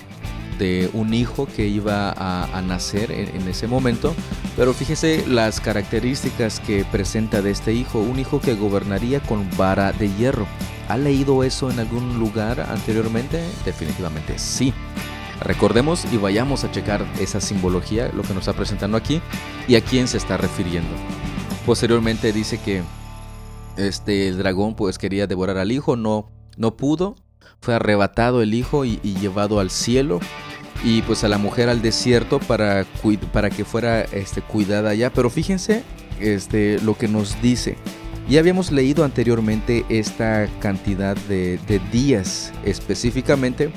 de 0.58 0.90
un 0.92 1.14
hijo 1.14 1.46
que 1.46 1.66
iba 1.66 2.12
a, 2.16 2.62
nacer 2.62 3.12
en, 3.12 3.46
ese 3.48 3.68
momento, 3.68 4.14
pero 4.56 4.74
fíjese 4.74 5.24
las 5.26 5.60
características 5.60 6.60
que 6.60 6.84
presenta 6.84 7.42
de 7.42 7.52
este 7.52 7.72
hijo, 7.72 8.00
un 8.00 8.18
hijo 8.18 8.40
que 8.40 8.54
gobernaría 8.54 9.20
con 9.20 9.48
vara 9.56 9.92
de 9.92 10.12
hierro. 10.14 10.46
¿Ha 10.88 10.96
leído 10.96 11.44
eso 11.44 11.70
en 11.70 11.78
algún 11.78 12.18
lugar 12.18 12.60
anteriormente? 12.60 13.42
Definitivamente 13.64 14.38
sí. 14.38 14.72
Recordemos 15.40 16.04
y 16.12 16.16
vayamos 16.16 16.64
a 16.64 16.70
checar 16.70 17.06
esa 17.20 17.40
simbología, 17.40 18.10
lo 18.14 18.22
que 18.22 18.34
nos 18.34 18.48
está 18.48 18.52
presentando 18.52 18.96
aquí 18.96 19.20
y 19.66 19.76
a 19.76 19.80
quién 19.80 20.08
se 20.08 20.16
está 20.18 20.36
refiriendo. 20.36 20.90
Posteriormente 21.64 22.32
dice 22.32 22.58
que 22.58 22.82
este 23.76 24.28
el 24.28 24.38
dragón 24.38 24.74
pues 24.74 24.98
quería 24.98 25.26
devorar 25.26 25.58
al 25.58 25.70
hijo, 25.70 25.96
no 25.96 26.30
no 26.56 26.76
pudo, 26.76 27.14
fue 27.60 27.74
arrebatado 27.74 28.42
el 28.42 28.54
hijo 28.54 28.84
y 28.84 28.98
llevado 29.20 29.60
al 29.60 29.70
cielo 29.70 30.18
y 30.84 31.02
pues 31.02 31.24
a 31.24 31.28
la 31.28 31.38
mujer 31.38 31.68
al 31.68 31.82
desierto 31.82 32.38
para, 32.38 32.86
para 33.32 33.50
que 33.50 33.64
fuera 33.64 34.02
este, 34.02 34.42
cuidada 34.42 34.90
allá. 34.90 35.12
Pero 35.12 35.30
fíjense 35.30 35.82
este, 36.20 36.80
lo 36.80 36.96
que 36.96 37.08
nos 37.08 37.40
dice. 37.42 37.76
Ya 38.28 38.40
habíamos 38.40 38.70
leído 38.70 39.04
anteriormente 39.04 39.84
esta 39.88 40.48
cantidad 40.60 41.16
de, 41.28 41.58
de 41.66 41.78
días 41.90 42.52
específicamente. 42.64 43.70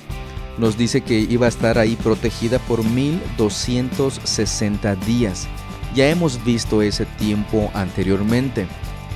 Nos 0.57 0.77
dice 0.77 1.01
que 1.01 1.19
iba 1.19 1.45
a 1.45 1.49
estar 1.49 1.77
ahí 1.77 1.95
protegida 1.95 2.59
por 2.59 2.83
1260 2.83 4.95
días. 4.95 5.47
Ya 5.95 6.09
hemos 6.09 6.43
visto 6.43 6.81
ese 6.81 7.05
tiempo 7.05 7.71
anteriormente. 7.73 8.67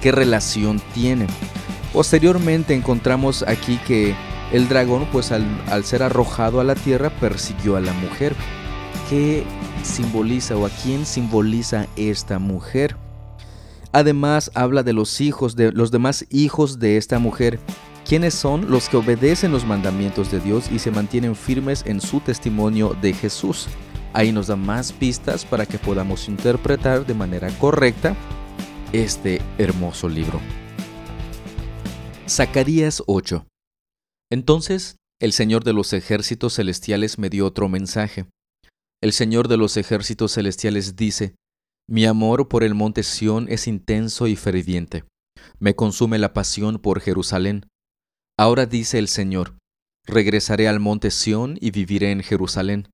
¿Qué 0.01 0.11
relación 0.11 0.81
tiene? 0.93 1.27
Posteriormente 1.93 2.73
encontramos 2.73 3.43
aquí 3.43 3.77
que 3.87 4.15
el 4.51 4.67
dragón, 4.67 5.07
pues 5.11 5.31
al, 5.31 5.85
ser 5.85 6.03
arrojado 6.03 6.59
a 6.59 6.63
la 6.63 6.75
tierra, 6.75 7.09
persiguió 7.09 7.77
a 7.77 7.81
la 7.81 7.93
mujer. 7.93 8.35
¿Qué 9.09 9.43
simboliza 9.83 10.57
o 10.57 10.65
a 10.65 10.69
quién 10.69 11.05
simboliza 11.05 11.87
esta 11.95 12.39
mujer? 12.39 12.97
Además 13.91 14.51
habla 14.53 14.83
de 14.83 14.93
los 14.93 15.21
hijos, 15.21 15.55
de 15.55 15.71
los 15.71 15.89
demás 15.89 16.25
hijos 16.29 16.79
de 16.79 16.97
esta 16.97 17.17
mujer, 17.17 17.59
quienes 18.05 18.33
son 18.33 18.69
los 18.69 18.87
que 18.87 18.97
obedecen 18.97 19.51
los 19.51 19.65
mandamientos 19.65 20.31
de 20.31 20.39
Dios 20.39 20.71
y 20.71 20.79
se 20.79 20.91
mantienen 20.91 21.35
firmes 21.35 21.83
en 21.85 21.99
su 21.99 22.19
testimonio 22.19 22.95
de 23.01 23.13
Jesús. 23.13 23.67
Ahí 24.13 24.31
nos 24.31 24.47
da 24.47 24.55
más 24.55 24.93
pistas 24.93 25.43
para 25.43 25.65
que 25.65 25.77
podamos 25.77 26.29
interpretar 26.29 27.05
de 27.05 27.13
manera 27.13 27.49
correcta 27.57 28.15
este 28.93 29.41
hermoso 29.57 30.07
libro. 30.07 30.39
Zacarías 32.27 33.03
8 33.07 33.45
entonces 34.31 34.97
el 35.21 35.31
Señor 35.31 35.63
de 35.63 35.73
los 35.73 35.93
ejércitos 35.93 36.55
celestiales 36.55 37.17
me 37.17 37.29
dio 37.29 37.45
otro 37.45 37.69
mensaje. 37.69 38.25
El 39.01 39.13
Señor 39.13 39.47
de 39.47 39.57
los 39.57 39.77
ejércitos 39.77 40.33
celestiales 40.33 40.95
dice, 40.95 41.35
Mi 41.87 42.05
amor 42.05 42.49
por 42.49 42.63
el 42.63 42.73
monte 42.73 43.03
Sión 43.03 43.47
es 43.49 43.67
intenso 43.67 44.27
y 44.27 44.35
ferviente. 44.35 45.05
Me 45.59 45.75
consume 45.75 46.17
la 46.17 46.33
pasión 46.33 46.79
por 46.79 46.99
Jerusalén. 46.99 47.67
Ahora 48.37 48.65
dice 48.65 48.99
el 48.99 49.07
Señor, 49.07 49.57
regresaré 50.05 50.67
al 50.67 50.79
monte 50.79 51.09
Sión 51.09 51.57
y 51.61 51.71
viviré 51.71 52.11
en 52.11 52.21
Jerusalén. 52.21 52.89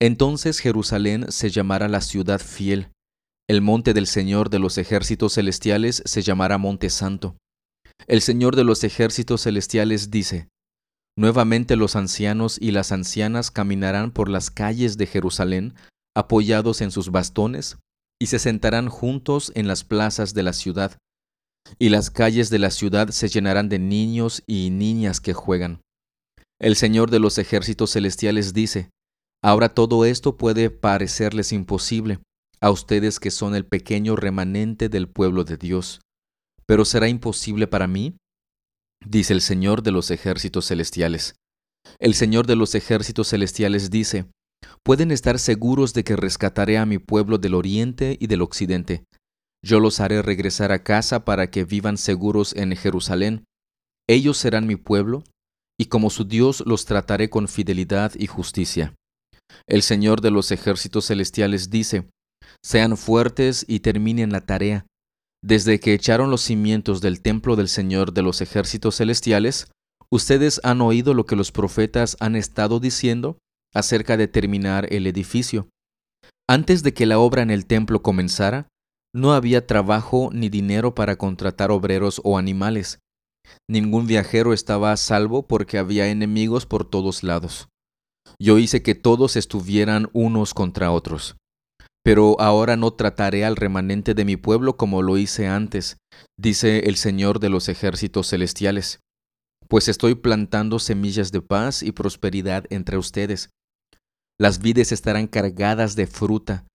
Entonces 0.00 0.58
Jerusalén 0.58 1.30
se 1.30 1.50
llamará 1.50 1.88
la 1.88 2.00
ciudad 2.00 2.40
fiel. 2.40 2.88
El 3.48 3.60
monte 3.60 3.94
del 3.94 4.08
Señor 4.08 4.50
de 4.50 4.58
los 4.58 4.78
ejércitos 4.78 5.34
celestiales 5.34 6.02
se 6.04 6.22
llamará 6.22 6.58
monte 6.58 6.90
santo. 6.90 7.36
El 8.08 8.20
Señor 8.20 8.56
de 8.56 8.64
los 8.64 8.82
ejércitos 8.82 9.42
celestiales 9.42 10.10
dice, 10.10 10.48
Nuevamente 11.16 11.76
los 11.76 11.94
ancianos 11.94 12.58
y 12.60 12.70
las 12.70 12.90
ancianas 12.90 13.50
caminarán 13.50 14.10
por 14.10 14.28
las 14.28 14.50
calles 14.50 14.96
de 14.96 15.06
Jerusalén, 15.06 15.74
apoyados 16.16 16.80
en 16.80 16.90
sus 16.90 17.10
bastones, 17.10 17.78
y 18.20 18.26
se 18.26 18.38
sentarán 18.38 18.88
juntos 18.88 19.52
en 19.54 19.68
las 19.68 19.84
plazas 19.84 20.34
de 20.34 20.42
la 20.42 20.52
ciudad, 20.52 20.96
y 21.78 21.88
las 21.88 22.10
calles 22.10 22.50
de 22.50 22.58
la 22.58 22.70
ciudad 22.70 23.08
se 23.10 23.28
llenarán 23.28 23.68
de 23.68 23.78
niños 23.78 24.42
y 24.46 24.70
niñas 24.70 25.20
que 25.20 25.32
juegan. 25.32 25.80
El 26.60 26.76
Señor 26.76 27.10
de 27.10 27.18
los 27.18 27.38
ejércitos 27.38 27.92
celestiales 27.92 28.52
dice, 28.52 28.90
Ahora 29.44 29.68
todo 29.68 30.04
esto 30.04 30.36
puede 30.36 30.70
parecerles 30.70 31.52
imposible 31.52 32.20
a 32.60 32.70
ustedes 32.70 33.18
que 33.18 33.32
son 33.32 33.56
el 33.56 33.66
pequeño 33.66 34.14
remanente 34.14 34.88
del 34.88 35.08
pueblo 35.08 35.42
de 35.42 35.56
Dios, 35.56 36.00
pero 36.64 36.84
será 36.84 37.08
imposible 37.08 37.66
para 37.66 37.88
mí 37.88 38.16
dice 39.04 39.32
el 39.32 39.40
Señor 39.40 39.82
de 39.82 39.90
los 39.90 40.10
ejércitos 40.10 40.66
celestiales. 40.68 41.34
El 41.98 42.14
Señor 42.14 42.46
de 42.46 42.56
los 42.56 42.74
ejércitos 42.74 43.28
celestiales 43.28 43.90
dice, 43.90 44.26
pueden 44.84 45.10
estar 45.10 45.38
seguros 45.38 45.92
de 45.94 46.04
que 46.04 46.16
rescataré 46.16 46.78
a 46.78 46.86
mi 46.86 46.98
pueblo 46.98 47.38
del 47.38 47.54
oriente 47.54 48.16
y 48.20 48.26
del 48.28 48.42
occidente. 48.42 49.04
Yo 49.64 49.80
los 49.80 50.00
haré 50.00 50.22
regresar 50.22 50.72
a 50.72 50.82
casa 50.82 51.24
para 51.24 51.50
que 51.50 51.64
vivan 51.64 51.96
seguros 51.96 52.54
en 52.54 52.74
Jerusalén. 52.76 53.44
Ellos 54.08 54.36
serán 54.36 54.66
mi 54.66 54.76
pueblo, 54.76 55.24
y 55.78 55.86
como 55.86 56.10
su 56.10 56.24
Dios 56.24 56.62
los 56.66 56.84
trataré 56.84 57.30
con 57.30 57.48
fidelidad 57.48 58.12
y 58.16 58.26
justicia. 58.26 58.94
El 59.68 59.82
Señor 59.82 60.20
de 60.20 60.30
los 60.30 60.50
ejércitos 60.50 61.06
celestiales 61.06 61.70
dice, 61.70 62.08
sean 62.64 62.96
fuertes 62.96 63.64
y 63.68 63.80
terminen 63.80 64.32
la 64.32 64.40
tarea, 64.40 64.86
desde 65.44 65.80
que 65.80 65.92
echaron 65.92 66.30
los 66.30 66.40
cimientos 66.42 67.00
del 67.00 67.20
templo 67.20 67.56
del 67.56 67.68
Señor 67.68 68.12
de 68.12 68.22
los 68.22 68.40
ejércitos 68.40 68.96
celestiales, 68.96 69.72
ustedes 70.08 70.60
han 70.62 70.80
oído 70.80 71.14
lo 71.14 71.26
que 71.26 71.34
los 71.34 71.50
profetas 71.50 72.16
han 72.20 72.36
estado 72.36 72.78
diciendo 72.78 73.38
acerca 73.74 74.16
de 74.16 74.28
terminar 74.28 74.86
el 74.92 75.06
edificio. 75.08 75.68
Antes 76.48 76.84
de 76.84 76.94
que 76.94 77.06
la 77.06 77.18
obra 77.18 77.42
en 77.42 77.50
el 77.50 77.66
templo 77.66 78.02
comenzara, 78.02 78.68
no 79.14 79.32
había 79.32 79.66
trabajo 79.66 80.30
ni 80.32 80.48
dinero 80.48 80.94
para 80.94 81.16
contratar 81.16 81.70
obreros 81.70 82.20
o 82.24 82.38
animales. 82.38 83.00
Ningún 83.68 84.06
viajero 84.06 84.52
estaba 84.52 84.92
a 84.92 84.96
salvo 84.96 85.46
porque 85.46 85.78
había 85.78 86.08
enemigos 86.08 86.66
por 86.66 86.88
todos 86.88 87.22
lados. 87.22 87.68
Yo 88.38 88.58
hice 88.58 88.82
que 88.82 88.94
todos 88.94 89.36
estuvieran 89.36 90.08
unos 90.12 90.54
contra 90.54 90.90
otros. 90.90 91.36
Pero 92.04 92.40
ahora 92.40 92.76
no 92.76 92.92
trataré 92.92 93.44
al 93.44 93.56
remanente 93.56 94.14
de 94.14 94.24
mi 94.24 94.36
pueblo 94.36 94.76
como 94.76 95.02
lo 95.02 95.18
hice 95.18 95.46
antes, 95.46 95.98
dice 96.36 96.88
el 96.88 96.96
Señor 96.96 97.38
de 97.38 97.48
los 97.48 97.68
ejércitos 97.68 98.30
celestiales, 98.30 98.98
pues 99.68 99.88
estoy 99.88 100.16
plantando 100.16 100.80
semillas 100.80 101.30
de 101.30 101.40
paz 101.40 101.82
y 101.82 101.92
prosperidad 101.92 102.64
entre 102.70 102.98
ustedes. 102.98 103.50
Las 104.38 104.58
vides 104.58 104.90
estarán 104.90 105.28
cargadas 105.28 105.94
de 105.94 106.08
fruta, 106.08 106.66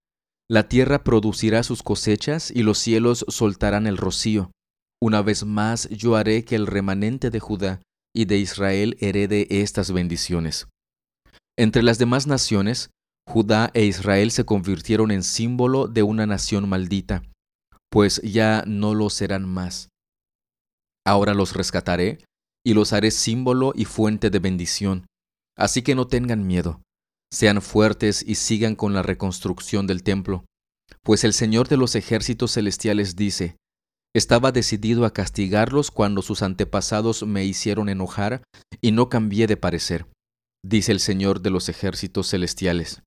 la 0.50 0.70
tierra 0.70 1.04
producirá 1.04 1.64
sus 1.64 1.84
cosechas 1.84 2.52
y 2.52 2.64
los 2.64 2.78
cielos 2.78 3.26
soltarán 3.28 3.86
el 3.86 3.98
rocío. 3.98 4.52
Una 5.02 5.22
vez 5.22 5.46
más 5.46 5.90
yo 5.90 6.16
haré 6.16 6.46
que 6.46 6.56
el 6.56 6.68
remanente 6.68 7.30
de 7.30 7.40
Judá 7.40 7.82
y 8.16 8.26
de 8.26 8.38
Israel 8.38 8.98
herede 9.00 9.48
estas 9.62 9.92
bendiciones. 9.92 10.68
Entre 11.58 11.84
las 11.84 11.98
demás 11.98 12.28
naciones, 12.28 12.90
Judá 13.28 13.72
e 13.74 13.86
Israel 13.86 14.32
se 14.32 14.46
convirtieron 14.46 15.12
en 15.12 15.22
símbolo 15.22 15.88
de 15.88 16.04
una 16.04 16.26
nación 16.26 16.70
maldita, 16.70 17.24
pues 17.92 18.22
ya 18.24 18.64
no 18.66 18.96
lo 18.96 19.10
serán 19.10 19.48
más. 19.48 19.90
Ahora 21.06 21.34
los 21.34 21.54
rescataré 21.54 22.20
y 22.66 22.74
los 22.74 22.94
haré 22.94 23.12
símbolo 23.12 23.74
y 23.76 23.86
fuente 23.86 24.30
de 24.30 24.40
bendición. 24.40 25.08
Así 25.58 25.82
que 25.82 25.94
no 25.96 26.08
tengan 26.08 26.48
miedo, 26.48 26.82
sean 27.32 27.62
fuertes 27.62 28.24
y 28.26 28.36
sigan 28.36 28.76
con 28.76 28.94
la 28.94 29.04
reconstrucción 29.04 29.88
del 29.88 30.04
templo, 30.04 30.46
pues 31.04 31.24
el 31.24 31.34
Señor 31.34 31.68
de 31.68 31.78
los 31.78 31.96
ejércitos 31.96 32.54
celestiales 32.54 33.16
dice, 33.16 33.58
estaba 34.16 34.52
decidido 34.52 35.06
a 35.06 35.14
castigarlos 35.14 35.92
cuando 35.92 36.22
sus 36.22 36.42
antepasados 36.42 37.24
me 37.24 37.46
hicieron 37.46 37.90
enojar 37.90 38.42
y 38.82 38.92
no 38.92 39.10
cambié 39.10 39.48
de 39.48 39.58
parecer, 39.58 40.08
dice 40.66 40.92
el 40.92 41.00
Señor 41.00 41.42
de 41.42 41.50
los 41.50 41.70
ejércitos 41.70 42.30
celestiales. 42.30 43.04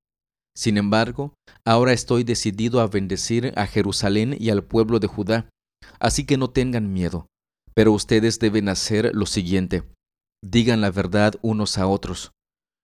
Sin 0.56 0.76
embargo, 0.76 1.34
ahora 1.64 1.92
estoy 1.92 2.24
decidido 2.24 2.80
a 2.80 2.86
bendecir 2.86 3.52
a 3.56 3.66
Jerusalén 3.66 4.36
y 4.38 4.50
al 4.50 4.64
pueblo 4.64 5.00
de 5.00 5.06
Judá, 5.06 5.48
así 5.98 6.26
que 6.26 6.36
no 6.36 6.50
tengan 6.50 6.92
miedo. 6.92 7.26
Pero 7.74 7.92
ustedes 7.92 8.38
deben 8.38 8.68
hacer 8.68 9.12
lo 9.14 9.26
siguiente. 9.26 9.84
Digan 10.44 10.80
la 10.80 10.90
verdad 10.90 11.34
unos 11.42 11.78
a 11.78 11.86
otros. 11.86 12.32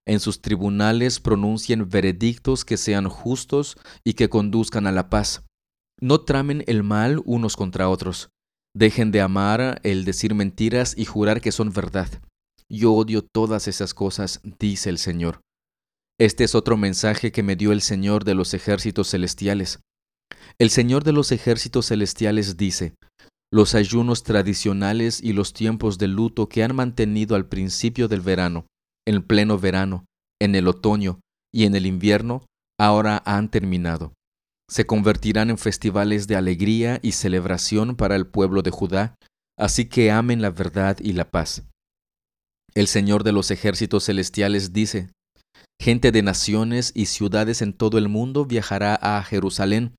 En 0.06 0.20
sus 0.20 0.40
tribunales 0.40 1.18
pronuncien 1.18 1.88
veredictos 1.88 2.64
que 2.64 2.76
sean 2.76 3.08
justos 3.08 3.76
y 4.04 4.14
que 4.14 4.28
conduzcan 4.28 4.86
a 4.86 4.92
la 4.92 5.10
paz. 5.10 5.44
No 6.00 6.20
tramen 6.20 6.62
el 6.66 6.82
mal 6.82 7.20
unos 7.24 7.56
contra 7.56 7.88
otros. 7.88 8.30
Dejen 8.74 9.10
de 9.10 9.20
amar 9.20 9.80
el 9.82 10.04
decir 10.04 10.34
mentiras 10.34 10.94
y 10.96 11.06
jurar 11.06 11.40
que 11.40 11.50
son 11.50 11.72
verdad. 11.72 12.08
Yo 12.68 12.92
odio 12.92 13.22
todas 13.22 13.68
esas 13.68 13.94
cosas, 13.94 14.40
dice 14.58 14.90
el 14.90 14.98
Señor. 14.98 15.40
Este 16.18 16.44
es 16.44 16.54
otro 16.54 16.76
mensaje 16.76 17.32
que 17.32 17.42
me 17.42 17.56
dio 17.56 17.72
el 17.72 17.80
Señor 17.80 18.24
de 18.24 18.34
los 18.34 18.54
ejércitos 18.54 19.10
celestiales. 19.10 19.80
El 20.58 20.70
Señor 20.70 21.04
de 21.04 21.12
los 21.12 21.32
ejércitos 21.32 21.86
celestiales 21.86 22.56
dice, 22.56 22.94
los 23.52 23.74
ayunos 23.74 24.22
tradicionales 24.22 25.22
y 25.22 25.32
los 25.32 25.52
tiempos 25.52 25.98
de 25.98 26.08
luto 26.08 26.48
que 26.48 26.62
han 26.62 26.74
mantenido 26.74 27.36
al 27.36 27.46
principio 27.46 28.08
del 28.08 28.20
verano, 28.20 28.66
en 29.06 29.22
pleno 29.22 29.58
verano, 29.58 30.04
en 30.40 30.54
el 30.54 30.68
otoño 30.68 31.20
y 31.52 31.64
en 31.64 31.74
el 31.74 31.86
invierno, 31.86 32.44
ahora 32.78 33.22
han 33.24 33.50
terminado. 33.50 34.12
Se 34.68 34.84
convertirán 34.84 35.50
en 35.50 35.58
festivales 35.58 36.26
de 36.26 36.36
alegría 36.36 36.98
y 37.02 37.12
celebración 37.12 37.96
para 37.96 38.16
el 38.16 38.26
pueblo 38.26 38.62
de 38.62 38.70
Judá, 38.70 39.14
así 39.58 39.86
que 39.86 40.10
amen 40.10 40.42
la 40.42 40.50
verdad 40.50 40.98
y 41.00 41.12
la 41.12 41.30
paz. 41.30 41.62
El 42.74 42.88
Señor 42.88 43.22
de 43.24 43.32
los 43.32 43.50
ejércitos 43.50 44.04
celestiales 44.04 44.72
dice, 44.72 45.08
Gente 45.80 46.10
de 46.10 46.22
naciones 46.22 46.92
y 46.94 47.06
ciudades 47.06 47.62
en 47.62 47.72
todo 47.72 47.98
el 47.98 48.08
mundo 48.08 48.44
viajará 48.44 48.98
a 49.00 49.22
Jerusalén 49.22 49.94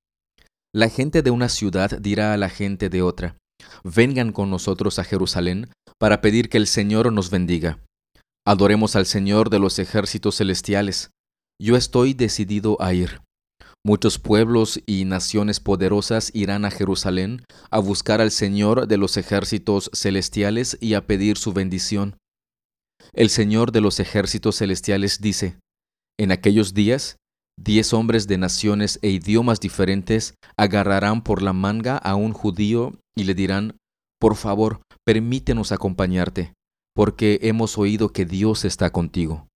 la 0.77 0.89
gente 0.89 1.23
de 1.23 1.31
una 1.31 1.49
ciudad 1.49 1.97
dirá 1.99 2.33
a 2.33 2.37
la 2.37 2.49
gente 2.49 2.89
de 2.89 3.01
otra, 3.01 3.35
vengan 3.83 4.31
con 4.31 4.51
nosotros 4.51 4.99
a 4.99 5.03
Jerusalén 5.03 5.71
para 5.97 6.21
pedir 6.21 6.49
que 6.49 6.57
el 6.57 6.67
Señor 6.67 7.11
nos 7.11 7.31
bendiga. 7.31 7.79
Adoremos 8.47 8.95
al 8.95 9.05
Señor 9.05 9.49
de 9.49 9.59
los 9.59 9.77
ejércitos 9.77 10.37
celestiales. 10.37 11.11
Yo 11.61 11.75
estoy 11.75 12.13
decidido 12.13 12.81
a 12.81 12.93
ir. 12.93 13.19
Muchos 13.85 14.19
pueblos 14.19 14.79
y 14.85 15.03
naciones 15.03 15.59
poderosas 15.59 16.31
irán 16.33 16.63
a 16.63 16.71
Jerusalén 16.71 17.43
a 17.71 17.79
buscar 17.79 18.21
al 18.21 18.31
Señor 18.31 18.87
de 18.87 18.95
los 18.95 19.17
ejércitos 19.17 19.91
celestiales 19.93 20.77
y 20.79 20.93
a 20.93 21.05
pedir 21.05 21.37
su 21.37 21.51
bendición. 21.51 22.15
El 23.11 23.29
Señor 23.29 23.73
de 23.73 23.81
los 23.81 23.99
ejércitos 23.99 24.55
celestiales 24.59 25.19
dice, 25.19 25.59
En 26.17 26.31
aquellos 26.31 26.73
días 26.73 27.17
Diez 27.59 27.91
hombres 27.91 28.27
de 28.27 28.37
naciones 28.37 28.99
e 29.01 29.09
idiomas 29.09 29.59
diferentes 29.59 30.35
agarrarán 30.57 31.23
por 31.23 31.41
la 31.41 31.53
manga 31.53 31.97
a 31.97 32.13
un 32.15 32.31
judío 32.31 32.93
y 33.17 33.23
le 33.23 33.33
dirán, 33.33 33.77
por 34.19 34.35
favor, 34.35 34.81
permítenos 35.03 35.71
acompañarte, 35.71 36.53
porque 36.97 37.37
hemos 37.43 37.77
oído 37.77 38.09
que 38.09 38.25
Dios 38.25 38.65
está 38.65 38.89
contigo. 38.89 39.47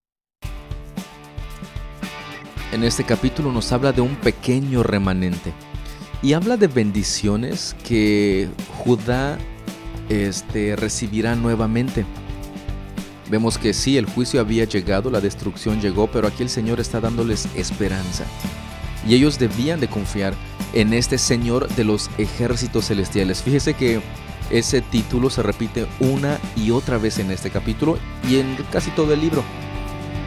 En 2.71 2.83
este 2.83 3.03
capítulo 3.03 3.51
nos 3.51 3.71
habla 3.71 3.91
de 3.91 4.01
un 4.01 4.15
pequeño 4.15 4.83
remanente 4.83 5.51
y 6.21 6.33
habla 6.33 6.55
de 6.55 6.67
bendiciones 6.67 7.75
que 7.83 8.47
Judá 8.77 9.39
este, 10.07 10.75
recibirá 10.75 11.35
nuevamente. 11.35 12.05
Vemos 13.31 13.57
que 13.57 13.73
sí, 13.73 13.97
el 13.97 14.05
juicio 14.05 14.39
había 14.39 14.65
llegado, 14.65 15.09
la 15.09 15.19
destrucción 15.19 15.81
llegó, 15.81 16.05
pero 16.05 16.27
aquí 16.27 16.43
el 16.43 16.49
Señor 16.49 16.79
está 16.79 16.99
dándoles 16.99 17.47
esperanza. 17.55 18.23
Y 19.07 19.15
ellos 19.15 19.39
debían 19.39 19.79
de 19.79 19.87
confiar 19.87 20.35
en 20.73 20.93
este 20.93 21.17
Señor 21.17 21.67
de 21.69 21.85
los 21.85 22.11
ejércitos 22.19 22.89
celestiales. 22.89 23.41
Fíjese 23.41 23.73
que 23.73 23.99
ese 24.51 24.81
título 24.81 25.29
se 25.29 25.43
repite 25.43 25.87
una 25.99 26.39
y 26.55 26.71
otra 26.71 26.97
vez 26.97 27.19
en 27.19 27.31
este 27.31 27.49
capítulo 27.49 27.97
y 28.29 28.37
en 28.37 28.55
casi 28.71 28.91
todo 28.91 29.13
el 29.13 29.21
libro. 29.21 29.43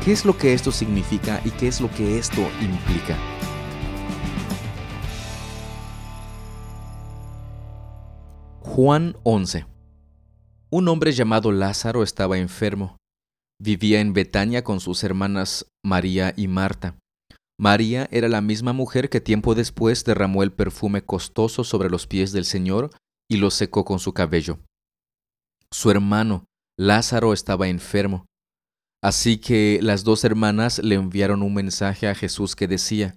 ¿Qué 0.05 0.13
es 0.13 0.25
lo 0.25 0.37
que 0.37 0.53
esto 0.53 0.73
significa 0.73 1.41
y 1.45 1.51
qué 1.51 1.69
es 1.69 1.81
lo 1.81 1.91
que 1.91 2.19
esto 2.19 2.43
implica? 2.61 3.17
Juan 8.61 9.17
11 9.23 9.67
un 10.77 10.89
hombre 10.89 11.13
llamado 11.13 11.53
Lázaro 11.53 12.03
estaba 12.03 12.37
enfermo. 12.37 12.97
Vivía 13.63 14.01
en 14.01 14.13
Betania 14.13 14.65
con 14.65 14.81
sus 14.81 15.05
hermanas 15.05 15.67
María 15.85 16.35
y 16.37 16.49
Marta. 16.49 16.97
María 17.57 18.09
era 18.11 18.29
la 18.29 18.41
misma 18.41 18.73
mujer 18.73 19.09
que 19.09 19.21
tiempo 19.21 19.55
después 19.55 20.05
derramó 20.05 20.43
el 20.43 20.51
perfume 20.51 21.03
costoso 21.03 21.63
sobre 21.63 21.91
los 21.91 22.09
pies 22.09 22.33
del 22.33 22.45
Señor 22.45 22.91
y 23.31 23.37
lo 23.37 23.51
secó 23.51 23.85
con 23.85 23.99
su 23.99 24.13
cabello. 24.13 24.59
Su 25.71 25.91
hermano, 25.91 26.45
Lázaro, 26.79 27.33
estaba 27.33 27.69
enfermo. 27.69 28.27
Así 29.03 29.39
que 29.39 29.81
las 29.83 30.05
dos 30.05 30.25
hermanas 30.25 30.79
le 30.79 30.95
enviaron 30.95 31.43
un 31.43 31.55
mensaje 31.55 32.09
a 32.09 32.15
Jesús 32.15 32.57
que 32.57 32.69
decía, 32.69 33.17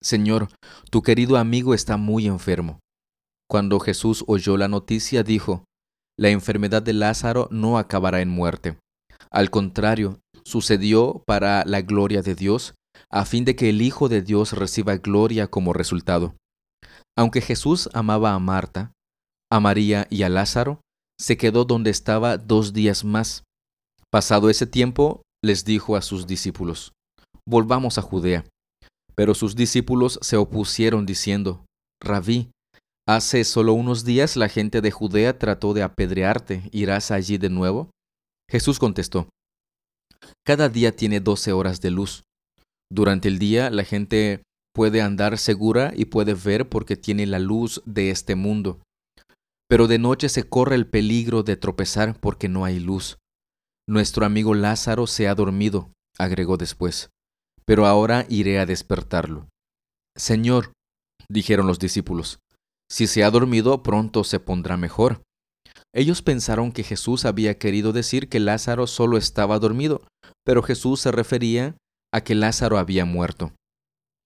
Señor, 0.00 0.48
tu 0.90 1.02
querido 1.02 1.36
amigo 1.36 1.74
está 1.74 1.96
muy 1.96 2.26
enfermo. 2.26 2.80
Cuando 3.48 3.80
Jesús 3.80 4.24
oyó 4.26 4.56
la 4.56 4.68
noticia, 4.68 5.22
dijo, 5.22 5.64
la 6.18 6.30
enfermedad 6.30 6.82
de 6.82 6.92
Lázaro 6.92 7.48
no 7.50 7.78
acabará 7.78 8.20
en 8.20 8.28
muerte. 8.28 8.78
Al 9.30 9.50
contrario, 9.50 10.20
sucedió 10.44 11.22
para 11.26 11.64
la 11.64 11.82
gloria 11.82 12.22
de 12.22 12.34
Dios, 12.34 12.74
a 13.10 13.24
fin 13.24 13.44
de 13.44 13.56
que 13.56 13.68
el 13.68 13.82
Hijo 13.82 14.08
de 14.08 14.22
Dios 14.22 14.52
reciba 14.52 14.96
gloria 14.96 15.48
como 15.48 15.72
resultado. 15.72 16.34
Aunque 17.16 17.40
Jesús 17.40 17.88
amaba 17.92 18.32
a 18.32 18.38
Marta, 18.38 18.92
a 19.50 19.60
María 19.60 20.06
y 20.10 20.22
a 20.22 20.28
Lázaro, 20.28 20.80
se 21.20 21.36
quedó 21.36 21.64
donde 21.64 21.90
estaba 21.90 22.38
dos 22.38 22.72
días 22.72 23.04
más. 23.04 23.44
Pasado 24.10 24.50
ese 24.50 24.66
tiempo, 24.66 25.22
les 25.42 25.64
dijo 25.64 25.96
a 25.96 26.02
sus 26.02 26.26
discípulos, 26.26 26.92
Volvamos 27.48 27.98
a 27.98 28.02
Judea. 28.02 28.44
Pero 29.14 29.34
sus 29.34 29.56
discípulos 29.56 30.18
se 30.22 30.36
opusieron 30.36 31.06
diciendo, 31.06 31.64
Rabí, 32.02 32.50
Hace 33.08 33.44
solo 33.44 33.72
unos 33.72 34.04
días 34.04 34.36
la 34.36 34.48
gente 34.48 34.80
de 34.80 34.90
Judea 34.90 35.38
trató 35.38 35.74
de 35.74 35.84
apedrearte. 35.84 36.68
¿Irás 36.72 37.12
allí 37.12 37.38
de 37.38 37.50
nuevo? 37.50 37.90
Jesús 38.50 38.80
contestó, 38.80 39.28
Cada 40.44 40.68
día 40.68 40.94
tiene 40.94 41.20
doce 41.20 41.52
horas 41.52 41.80
de 41.80 41.92
luz. 41.92 42.24
Durante 42.90 43.28
el 43.28 43.38
día 43.38 43.70
la 43.70 43.84
gente 43.84 44.42
puede 44.74 45.02
andar 45.02 45.38
segura 45.38 45.92
y 45.96 46.06
puede 46.06 46.34
ver 46.34 46.68
porque 46.68 46.96
tiene 46.96 47.26
la 47.26 47.38
luz 47.38 47.80
de 47.86 48.10
este 48.10 48.34
mundo. 48.34 48.80
Pero 49.68 49.88
de 49.88 49.98
noche 49.98 50.28
se 50.28 50.48
corre 50.48 50.76
el 50.76 50.86
peligro 50.86 51.42
de 51.42 51.56
tropezar 51.56 52.18
porque 52.20 52.48
no 52.48 52.64
hay 52.64 52.78
luz. 52.78 53.18
Nuestro 53.88 54.26
amigo 54.26 54.54
Lázaro 54.54 55.06
se 55.06 55.28
ha 55.28 55.34
dormido, 55.34 55.92
agregó 56.18 56.56
después, 56.56 57.10
pero 57.64 57.86
ahora 57.86 58.26
iré 58.28 58.58
a 58.58 58.66
despertarlo. 58.66 59.48
Señor, 60.16 60.72
dijeron 61.28 61.66
los 61.66 61.78
discípulos, 61.78 62.40
si 62.90 63.06
se 63.06 63.24
ha 63.24 63.30
dormido, 63.30 63.82
pronto 63.82 64.24
se 64.24 64.40
pondrá 64.40 64.76
mejor. 64.76 65.22
Ellos 65.94 66.22
pensaron 66.22 66.72
que 66.72 66.84
Jesús 66.84 67.24
había 67.24 67.58
querido 67.58 67.92
decir 67.92 68.28
que 68.28 68.40
Lázaro 68.40 68.86
solo 68.86 69.16
estaba 69.16 69.58
dormido, 69.58 70.02
pero 70.44 70.62
Jesús 70.62 71.00
se 71.00 71.10
refería 71.10 71.76
a 72.12 72.22
que 72.22 72.34
Lázaro 72.34 72.78
había 72.78 73.04
muerto. 73.04 73.52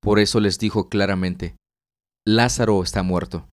Por 0.02 0.18
eso 0.18 0.40
les 0.40 0.58
dijo 0.58 0.88
claramente, 0.88 1.56
Lázaro 2.26 2.82
está 2.82 3.02
muerto. 3.02 3.48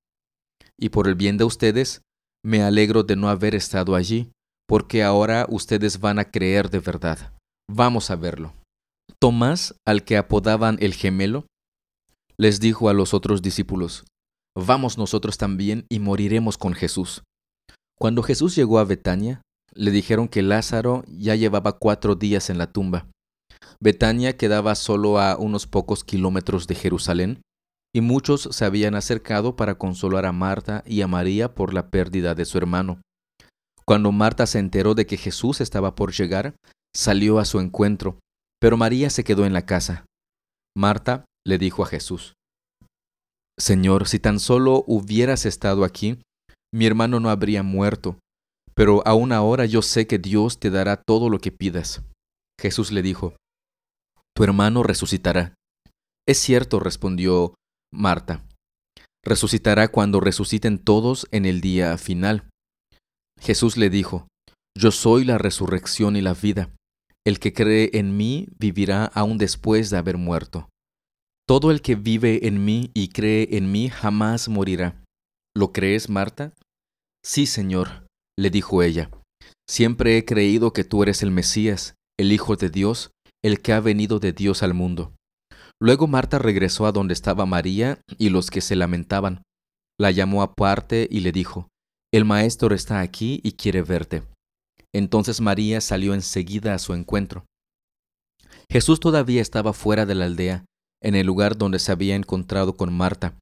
Y 0.80 0.90
por 0.90 1.08
el 1.08 1.16
bien 1.16 1.38
de 1.38 1.44
ustedes, 1.44 2.02
me 2.44 2.62
alegro 2.62 3.04
de 3.04 3.16
no 3.16 3.30
haber 3.30 3.56
estado 3.56 3.96
allí, 3.96 4.32
porque 4.68 5.04
ahora 5.04 5.46
ustedes 5.50 6.00
van 6.00 6.20
a 6.20 6.30
creer 6.30 6.70
de 6.70 6.80
verdad. 6.80 7.34
Vamos 7.70 8.12
a 8.12 8.16
verlo. 8.16 8.54
Tomás, 9.20 9.76
al 9.86 10.04
que 10.04 10.18
apodaban 10.18 10.78
el 10.80 10.94
gemelo, 10.94 11.46
les 12.38 12.60
dijo 12.60 12.90
a 12.90 12.94
los 12.94 13.14
otros 13.14 13.42
discípulos, 13.42 14.06
vamos 14.56 14.98
nosotros 14.98 15.38
también 15.38 15.86
y 15.90 16.00
moriremos 16.00 16.58
con 16.58 16.74
Jesús. 16.74 17.24
Cuando 17.98 18.22
Jesús 18.22 18.56
llegó 18.56 18.78
a 18.78 18.84
Betania, 18.84 19.42
le 19.74 19.92
dijeron 19.92 20.28
que 20.28 20.44
Lázaro 20.44 21.04
ya 21.08 21.36
llevaba 21.36 21.74
cuatro 21.74 22.16
días 22.16 22.50
en 22.50 22.58
la 22.58 22.72
tumba. 22.72 23.08
Betania 23.80 24.38
quedaba 24.38 24.76
solo 24.76 25.20
a 25.20 25.38
unos 25.38 25.68
pocos 25.68 26.04
kilómetros 26.04 26.68
de 26.68 26.76
Jerusalén, 26.76 27.42
y 27.94 28.02
muchos 28.02 28.50
se 28.52 28.66
habían 28.66 28.96
acercado 28.96 29.56
para 29.56 29.76
consolar 29.76 30.26
a 30.26 30.32
Marta 30.32 30.84
y 30.86 31.02
a 31.02 31.08
María 31.08 31.56
por 31.56 31.74
la 31.74 31.90
pérdida 31.90 32.36
de 32.36 32.46
su 32.46 32.58
hermano. 32.58 33.02
Cuando 33.86 34.12
Marta 34.12 34.46
se 34.46 34.60
enteró 34.60 34.96
de 34.96 35.06
que 35.06 35.18
Jesús 35.18 35.62
estaba 35.62 35.96
por 35.96 36.12
llegar, 36.12 36.56
salió 36.96 37.40
a 37.40 37.46
su 37.46 37.60
encuentro, 37.60 38.20
pero 38.60 38.78
María 38.78 39.10
se 39.10 39.24
quedó 39.24 39.46
en 39.46 39.54
la 39.54 39.66
casa. 39.66 40.06
Marta 40.76 41.26
le 41.46 41.58
dijo 41.58 41.84
a 41.84 41.88
Jesús, 41.88 42.34
Señor, 43.58 44.08
si 44.08 44.20
tan 44.20 44.40
solo 44.40 44.84
hubieras 44.86 45.46
estado 45.46 45.84
aquí, 45.84 46.22
mi 46.72 46.86
hermano 46.86 47.20
no 47.20 47.30
habría 47.30 47.64
muerto, 47.64 48.20
pero 48.76 49.02
aún 49.08 49.32
ahora 49.32 49.66
yo 49.66 49.82
sé 49.82 50.06
que 50.06 50.20
Dios 50.20 50.60
te 50.60 50.70
dará 50.70 50.98
todo 50.98 51.30
lo 51.30 51.40
que 51.40 51.52
pidas. 51.52 52.04
Jesús 52.60 52.92
le 52.92 53.02
dijo, 53.02 53.36
Tu 54.36 54.44
hermano 54.44 54.84
resucitará. 54.84 55.56
Es 56.28 56.38
cierto, 56.38 56.80
respondió 56.80 57.56
Marta. 57.92 58.44
Resucitará 59.24 59.88
cuando 59.90 60.20
resuciten 60.20 60.78
todos 60.78 61.28
en 61.32 61.46
el 61.46 61.62
día 61.62 61.98
final. 61.98 62.50
Jesús 63.40 63.78
le 63.78 63.90
dijo, 63.90 64.28
Yo 64.78 64.92
soy 64.92 65.26
la 65.26 65.38
resurrección 65.38 66.16
y 66.16 66.22
la 66.22 66.34
vida. 66.34 66.70
El 67.26 67.40
que 67.40 67.54
cree 67.54 67.90
en 67.94 68.16
mí 68.16 68.48
vivirá 68.58 69.06
aún 69.06 69.38
después 69.38 69.90
de 69.90 69.98
haber 69.98 70.18
muerto 70.18 70.70
Todo 71.46 71.72
el 71.72 71.82
que 71.82 71.96
vive 71.96 72.48
en 72.48 72.64
mí 72.64 72.90
y 72.94 73.10
cree 73.10 73.58
en 73.58 73.72
mí 73.72 73.90
jamás 73.90 74.48
morirá. 74.48 75.04
¿Lo 75.56 75.74
crees, 75.74 76.10
Marta? 76.10 76.54
Sí, 77.26 77.46
Señor, 77.46 78.08
le 78.40 78.50
dijo 78.50 78.82
ella. 78.82 79.10
Siempre 79.70 80.18
he 80.18 80.24
creído 80.24 80.72
que 80.72 80.86
tú 80.86 81.04
eres 81.04 81.22
el 81.22 81.32
Mesías, 81.32 81.96
el 82.18 82.32
Hijo 82.32 82.56
de 82.56 82.70
Dios, 82.70 83.12
el 83.44 83.62
que 83.62 83.74
ha 83.74 83.82
venido 83.82 84.20
de 84.20 84.32
Dios 84.32 84.64
al 84.64 84.74
mundo. 84.74 85.14
Luego 85.80 86.08
Marta 86.08 86.40
regresó 86.40 86.86
a 86.86 86.92
donde 86.92 87.14
estaba 87.14 87.46
María 87.46 88.00
y 88.18 88.30
los 88.30 88.50
que 88.50 88.62
se 88.62 88.76
lamentaban. 88.76 89.44
La 90.00 90.12
llamó 90.12 90.42
aparte 90.42 91.08
y 91.10 91.20
le 91.20 91.32
dijo, 91.32 91.68
El 92.12 92.26
Maestro 92.26 92.74
está 92.74 93.00
aquí 93.02 93.42
y 93.44 93.54
quiere 93.54 93.82
verte. 93.82 94.24
Entonces 94.94 95.42
María 95.42 95.82
salió 95.82 96.14
enseguida 96.14 96.74
a 96.74 96.80
su 96.80 96.94
encuentro. 96.94 97.46
Jesús 98.72 99.00
todavía 99.00 99.42
estaba 99.42 99.74
fuera 99.74 100.06
de 100.06 100.16
la 100.16 100.26
aldea, 100.26 100.66
en 101.02 101.16
el 101.16 101.28
lugar 101.28 101.58
donde 101.58 101.80
se 101.80 101.92
había 101.92 102.16
encontrado 102.16 102.76
con 102.76 102.94
Marta. 102.94 103.36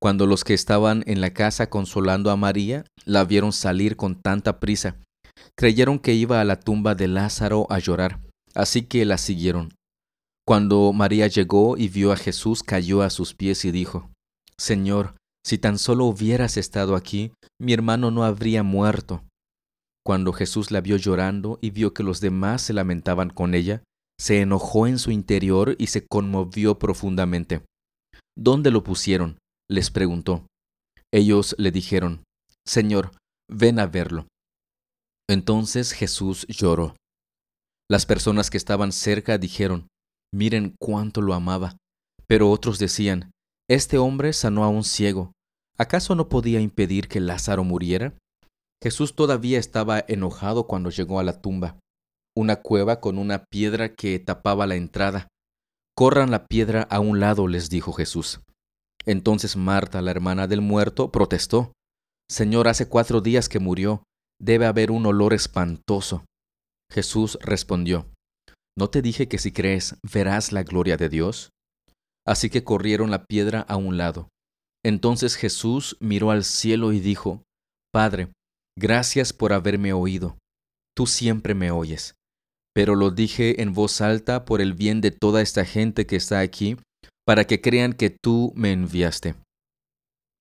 Cuando 0.00 0.26
los 0.26 0.44
que 0.44 0.54
estaban 0.54 1.02
en 1.06 1.20
la 1.20 1.30
casa 1.30 1.70
consolando 1.70 2.30
a 2.30 2.36
María 2.36 2.84
la 3.04 3.24
vieron 3.24 3.52
salir 3.52 3.96
con 3.96 4.20
tanta 4.20 4.60
prisa, 4.60 4.96
creyeron 5.56 5.98
que 5.98 6.14
iba 6.14 6.40
a 6.40 6.44
la 6.44 6.60
tumba 6.60 6.94
de 6.94 7.08
Lázaro 7.08 7.66
a 7.70 7.78
llorar, 7.78 8.20
así 8.54 8.82
que 8.82 9.04
la 9.04 9.18
siguieron. 9.18 9.72
Cuando 10.46 10.92
María 10.92 11.26
llegó 11.26 11.76
y 11.76 11.88
vio 11.88 12.12
a 12.12 12.16
Jesús, 12.16 12.62
cayó 12.62 13.02
a 13.02 13.10
sus 13.10 13.34
pies 13.34 13.64
y 13.64 13.72
dijo, 13.72 14.10
Señor, 14.56 15.16
si 15.44 15.58
tan 15.58 15.76
solo 15.76 16.04
hubieras 16.04 16.56
estado 16.56 16.94
aquí, 16.94 17.32
mi 17.60 17.72
hermano 17.72 18.12
no 18.12 18.24
habría 18.24 18.62
muerto. 18.62 19.24
Cuando 20.04 20.32
Jesús 20.32 20.70
la 20.70 20.80
vio 20.80 20.96
llorando 20.96 21.58
y 21.60 21.70
vio 21.70 21.92
que 21.92 22.04
los 22.04 22.20
demás 22.20 22.62
se 22.62 22.72
lamentaban 22.72 23.30
con 23.30 23.54
ella, 23.54 23.82
se 24.20 24.40
enojó 24.40 24.86
en 24.86 25.00
su 25.00 25.10
interior 25.10 25.74
y 25.78 25.88
se 25.88 26.06
conmovió 26.06 26.78
profundamente. 26.78 27.64
¿Dónde 28.38 28.70
lo 28.70 28.84
pusieron? 28.84 29.38
les 29.68 29.90
preguntó. 29.90 30.46
Ellos 31.12 31.56
le 31.58 31.72
dijeron, 31.72 32.22
Señor, 32.64 33.10
ven 33.50 33.80
a 33.80 33.86
verlo. 33.86 34.28
Entonces 35.28 35.90
Jesús 35.92 36.46
lloró. 36.46 36.94
Las 37.90 38.06
personas 38.06 38.48
que 38.48 38.58
estaban 38.58 38.92
cerca 38.92 39.38
dijeron, 39.38 39.88
Miren 40.32 40.74
cuánto 40.78 41.20
lo 41.22 41.34
amaba. 41.34 41.76
Pero 42.26 42.50
otros 42.50 42.78
decían, 42.78 43.30
Este 43.68 43.98
hombre 43.98 44.32
sanó 44.32 44.64
a 44.64 44.68
un 44.68 44.84
ciego. 44.84 45.32
¿Acaso 45.78 46.14
no 46.14 46.28
podía 46.28 46.60
impedir 46.60 47.08
que 47.08 47.20
Lázaro 47.20 47.64
muriera? 47.64 48.14
Jesús 48.82 49.14
todavía 49.14 49.58
estaba 49.58 50.04
enojado 50.06 50.66
cuando 50.66 50.90
llegó 50.90 51.20
a 51.20 51.24
la 51.24 51.40
tumba, 51.40 51.78
una 52.36 52.56
cueva 52.56 53.00
con 53.00 53.18
una 53.18 53.44
piedra 53.44 53.94
que 53.94 54.18
tapaba 54.18 54.66
la 54.66 54.76
entrada. 54.76 55.28
Corran 55.96 56.30
la 56.30 56.46
piedra 56.46 56.82
a 56.82 57.00
un 57.00 57.20
lado, 57.20 57.48
les 57.48 57.70
dijo 57.70 57.92
Jesús. 57.92 58.40
Entonces 59.06 59.56
Marta, 59.56 60.02
la 60.02 60.10
hermana 60.10 60.46
del 60.46 60.60
muerto, 60.60 61.10
protestó. 61.10 61.72
Señor, 62.28 62.68
hace 62.68 62.88
cuatro 62.88 63.20
días 63.20 63.48
que 63.48 63.60
murió. 63.60 64.02
Debe 64.38 64.66
haber 64.66 64.90
un 64.90 65.06
olor 65.06 65.32
espantoso. 65.32 66.24
Jesús 66.92 67.38
respondió, 67.40 68.06
¿No 68.78 68.90
te 68.90 69.00
dije 69.00 69.26
que 69.26 69.38
si 69.38 69.52
crees 69.52 69.96
verás 70.02 70.52
la 70.52 70.62
gloria 70.62 70.96
de 70.96 71.08
Dios? 71.08 71.50
Así 72.26 72.50
que 72.50 72.62
corrieron 72.62 73.10
la 73.10 73.24
piedra 73.24 73.60
a 73.60 73.76
un 73.76 73.96
lado. 73.96 74.28
Entonces 74.84 75.36
Jesús 75.36 75.96
miró 76.00 76.30
al 76.30 76.44
cielo 76.44 76.92
y 76.92 77.00
dijo, 77.00 77.42
Padre, 77.92 78.28
gracias 78.78 79.32
por 79.32 79.52
haberme 79.52 79.92
oído. 79.92 80.36
Tú 80.94 81.06
siempre 81.06 81.54
me 81.54 81.70
oyes. 81.70 82.14
Pero 82.74 82.94
lo 82.94 83.10
dije 83.10 83.62
en 83.62 83.72
voz 83.72 84.02
alta 84.02 84.44
por 84.44 84.60
el 84.60 84.74
bien 84.74 85.00
de 85.00 85.10
toda 85.10 85.40
esta 85.40 85.64
gente 85.64 86.06
que 86.06 86.16
está 86.16 86.40
aquí, 86.40 86.76
para 87.24 87.46
que 87.46 87.62
crean 87.62 87.94
que 87.94 88.10
tú 88.10 88.52
me 88.54 88.72
enviaste. 88.72 89.34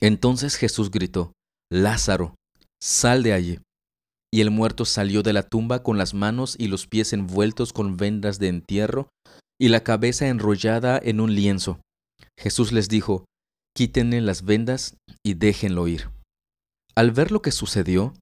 Entonces 0.01 0.57
Jesús 0.57 0.91
gritó, 0.91 1.31
Lázaro, 1.71 2.35
sal 2.81 3.23
de 3.23 3.31
allí 3.31 3.59
y 4.35 4.41
el 4.41 4.51
muerto 4.51 4.83
salió 4.83 5.23
de 5.23 5.31
la 5.31 5.43
tumba 5.43 5.81
con 5.81 5.97
las 5.97 6.13
manos 6.13 6.57
y 6.59 6.67
los 6.67 6.87
pies 6.87 7.13
envueltos 7.13 7.71
con 7.71 7.95
vendas 7.95 8.37
de 8.37 8.49
entierro 8.49 9.07
y 9.57 9.69
la 9.69 9.81
cabeza 9.81 10.27
enrollada 10.27 10.99
en 11.01 11.21
un 11.21 11.33
lienzo. 11.33 11.79
Jesús 12.37 12.73
les 12.73 12.89
dijo, 12.89 13.23
Quítenle 13.73 14.19
las 14.19 14.43
vendas 14.43 14.97
y 15.25 15.35
déjenlo 15.35 15.87
ir. 15.87 16.09
Al 16.95 17.11
ver 17.11 17.31
lo 17.31 17.41
que 17.41 17.53
sucedió, 17.53 18.13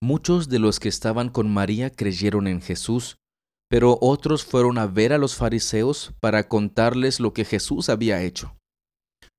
muchos 0.00 0.48
de 0.48 0.60
los 0.60 0.78
que 0.78 0.88
estaban 0.88 1.30
con 1.30 1.52
María 1.52 1.90
creyeron 1.90 2.46
en 2.46 2.62
Jesús, 2.62 3.16
pero 3.68 3.98
otros 4.00 4.44
fueron 4.44 4.78
a 4.78 4.86
ver 4.86 5.12
a 5.12 5.18
los 5.18 5.34
fariseos 5.34 6.12
para 6.20 6.46
contarles 6.46 7.18
lo 7.18 7.32
que 7.32 7.44
Jesús 7.44 7.88
había 7.88 8.22
hecho. 8.22 8.56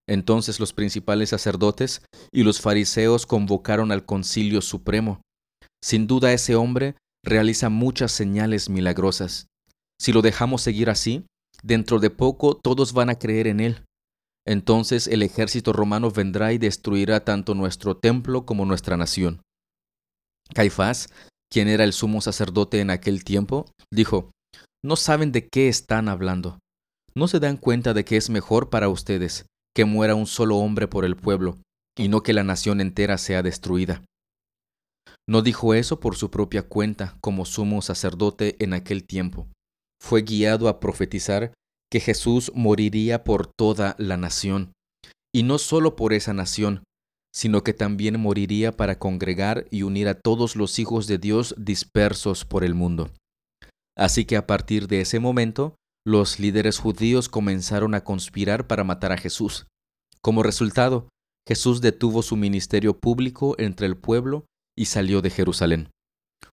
Entonces 0.10 0.60
los 0.60 0.74
principales 0.74 1.30
sacerdotes 1.30 2.02
y 2.34 2.44
los 2.44 2.60
fariseos 2.60 3.26
convocaron 3.26 3.94
al 3.94 4.04
concilio 4.04 4.62
supremo 4.62 5.22
sin 5.84 6.08
duda 6.08 6.34
ese 6.34 6.56
hombre 6.56 6.96
realiza 7.24 7.70
muchas 7.70 8.12
señales 8.12 8.70
milagrosas. 8.70 9.48
Si 10.00 10.12
lo 10.14 10.22
dejamos 10.22 10.62
seguir 10.62 10.90
así, 10.90 11.26
dentro 11.64 12.00
de 12.00 12.10
poco 12.10 12.56
todos 12.56 12.94
van 12.94 13.10
a 13.10 13.20
creer 13.20 13.48
en 13.48 13.60
él. 13.60 13.84
Entonces 14.46 15.08
el 15.08 15.24
ejército 15.24 15.74
romano 15.74 16.10
vendrá 16.10 16.54
y 16.54 16.58
destruirá 16.58 17.26
tanto 17.26 17.54
nuestro 17.54 17.98
templo 17.98 18.46
como 18.46 18.66
nuestra 18.66 18.96
nación. 18.96 19.42
Caifás, 20.54 21.10
quien 21.52 21.68
era 21.68 21.84
el 21.84 21.94
sumo 21.94 22.22
sacerdote 22.22 22.80
en 22.80 22.90
aquel 22.90 23.24
tiempo, 23.24 23.66
dijo, 23.92 24.32
No 24.84 24.96
saben 24.96 25.32
de 25.32 25.48
qué 25.48 25.68
están 25.68 26.08
hablando. 26.08 26.60
¿No 27.16 27.28
se 27.28 27.40
dan 27.40 27.58
cuenta 27.58 27.94
de 27.94 28.06
que 28.06 28.16
es 28.16 28.30
mejor 28.30 28.70
para 28.70 28.90
ustedes 28.90 29.46
que 29.76 29.86
muera 29.86 30.16
un 30.16 30.28
solo 30.28 30.58
hombre 30.58 30.88
por 30.88 31.04
el 31.04 31.16
pueblo, 31.16 31.58
y 31.98 32.08
no 32.08 32.24
que 32.24 32.34
la 32.34 32.44
nación 32.44 32.80
entera 32.80 33.18
sea 33.18 33.44
destruida? 33.44 34.04
No 35.30 35.42
dijo 35.42 35.74
eso 35.74 36.00
por 36.00 36.16
su 36.16 36.32
propia 36.32 36.64
cuenta 36.64 37.18
como 37.22 37.46
sumo 37.46 37.82
sacerdote 37.82 38.56
en 38.64 38.74
aquel 38.74 39.04
tiempo. 39.04 39.48
Fue 40.02 40.22
guiado 40.22 40.70
a 40.70 40.80
profetizar 40.80 41.54
que 41.92 42.00
Jesús 42.00 42.52
moriría 42.54 43.24
por 43.24 43.48
toda 43.48 43.96
la 43.98 44.18
nación, 44.18 44.74
y 45.34 45.44
no 45.44 45.58
solo 45.58 45.96
por 45.96 46.14
esa 46.14 46.34
nación, 46.34 46.84
sino 47.34 47.64
que 47.64 47.74
también 47.74 48.20
moriría 48.20 48.76
para 48.76 49.00
congregar 49.00 49.68
y 49.70 49.84
unir 49.84 50.08
a 50.08 50.16
todos 50.16 50.56
los 50.56 50.80
hijos 50.80 51.08
de 51.08 51.18
Dios 51.18 51.56
dispersos 51.58 52.46
por 52.46 52.64
el 52.64 52.74
mundo. 52.74 53.12
Así 53.96 54.26
que 54.26 54.38
a 54.38 54.48
partir 54.48 54.88
de 54.88 55.02
ese 55.02 55.20
momento, 55.20 55.76
los 56.06 56.40
líderes 56.40 56.80
judíos 56.80 57.30
comenzaron 57.30 57.94
a 57.94 58.04
conspirar 58.04 58.68
para 58.68 58.84
matar 58.84 59.12
a 59.12 59.18
Jesús. 59.18 59.68
Como 60.22 60.44
resultado, 60.44 61.10
Jesús 61.48 61.82
detuvo 61.82 62.24
su 62.24 62.36
ministerio 62.36 62.98
público 62.98 63.56
entre 63.58 63.88
el 63.88 63.98
pueblo 63.98 64.46
y 64.78 64.86
salió 64.86 65.22
de 65.22 65.30
Jerusalén. 65.30 65.90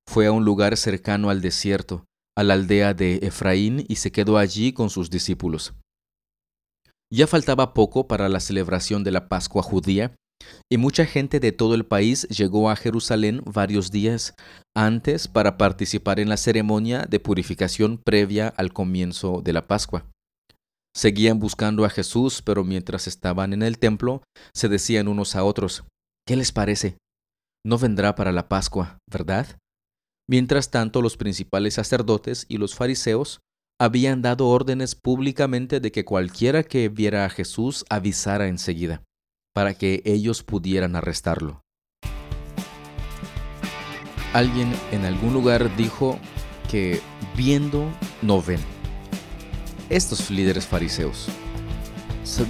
Fue 0.09 0.27
a 0.27 0.33
un 0.33 0.45
lugar 0.45 0.77
cercano 0.77 1.31
al 1.31 1.41
desierto, 1.41 2.05
a 2.37 2.43
la 2.43 2.55
aldea 2.55 2.95
de 2.95 3.19
Efraín, 3.23 3.85
y 3.89 3.97
se 3.97 4.11
quedó 4.11 4.39
allí 4.39 4.73
con 4.73 4.91
sus 4.91 5.11
discípulos. 5.11 5.75
Ya 7.13 7.27
faltaba 7.29 7.75
poco 7.75 8.09
para 8.09 8.29
la 8.29 8.41
celebración 8.41 9.05
de 9.05 9.13
la 9.13 9.29
Pascua 9.29 9.63
judía, 9.63 10.17
y 10.71 10.79
mucha 10.79 11.07
gente 11.07 11.41
de 11.41 11.53
todo 11.53 11.75
el 11.75 11.87
país 11.87 12.27
llegó 12.29 12.71
a 12.71 12.77
Jerusalén 12.77 13.43
varios 13.45 13.91
días 13.91 14.35
antes 14.77 15.29
para 15.29 15.57
participar 15.57 16.19
en 16.19 16.29
la 16.29 16.37
ceremonia 16.37 17.07
de 17.09 17.21
purificación 17.21 17.99
previa 17.99 18.49
al 18.49 18.73
comienzo 18.73 19.43
de 19.43 19.53
la 19.53 19.67
Pascua. 19.67 20.07
Seguían 20.97 21.39
buscando 21.39 21.85
a 21.85 21.91
Jesús, 21.91 22.43
pero 22.43 22.65
mientras 22.65 23.07
estaban 23.07 23.53
en 23.53 23.63
el 23.63 23.79
templo, 23.79 24.23
se 24.53 24.69
decían 24.69 25.09
unos 25.09 25.35
a 25.35 25.45
otros, 25.45 25.85
¿qué 26.27 26.37
les 26.37 26.53
parece? 26.53 26.97
No 27.65 27.79
vendrá 27.79 28.15
para 28.15 28.33
la 28.33 28.49
Pascua, 28.49 28.99
¿verdad? 29.11 29.59
Mientras 30.29 30.71
tanto, 30.71 31.03
los 31.03 31.17
principales 31.17 31.75
sacerdotes 31.75 32.47
y 32.49 32.59
los 32.59 32.75
fariseos 32.75 33.41
habían 33.81 34.23
dado 34.23 34.49
órdenes 34.49 34.95
públicamente 34.95 35.81
de 35.81 35.91
que 35.91 36.05
cualquiera 36.05 36.63
que 36.63 36.89
viera 36.89 37.25
a 37.25 37.31
Jesús 37.31 37.85
avisara 37.91 38.49
enseguida, 38.49 39.03
para 39.55 39.75
que 39.75 40.03
ellos 40.05 40.43
pudieran 40.43 40.97
arrestarlo. 40.97 41.63
Alguien 44.33 44.73
en 44.93 45.05
algún 45.05 45.33
lugar 45.33 45.75
dijo 45.77 46.19
que 46.71 47.01
viendo 47.37 47.89
no 48.23 48.43
ven. 48.43 48.61
Estos 49.91 50.31
líderes 50.31 50.67
fariseos 50.67 51.29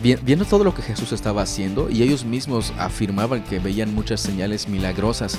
viendo 0.03 0.45
todo 0.45 0.65
lo 0.65 0.75
que 0.75 0.83
Jesús 0.83 1.13
estaba 1.13 1.43
haciendo 1.43 1.91
y 1.91 2.03
ellos 2.03 2.25
mismos 2.25 2.73
afirmaban 2.79 3.43
que 3.45 3.59
veían 3.59 3.95
muchas 3.95 4.21
señales 4.21 4.69
milagrosas 4.69 5.37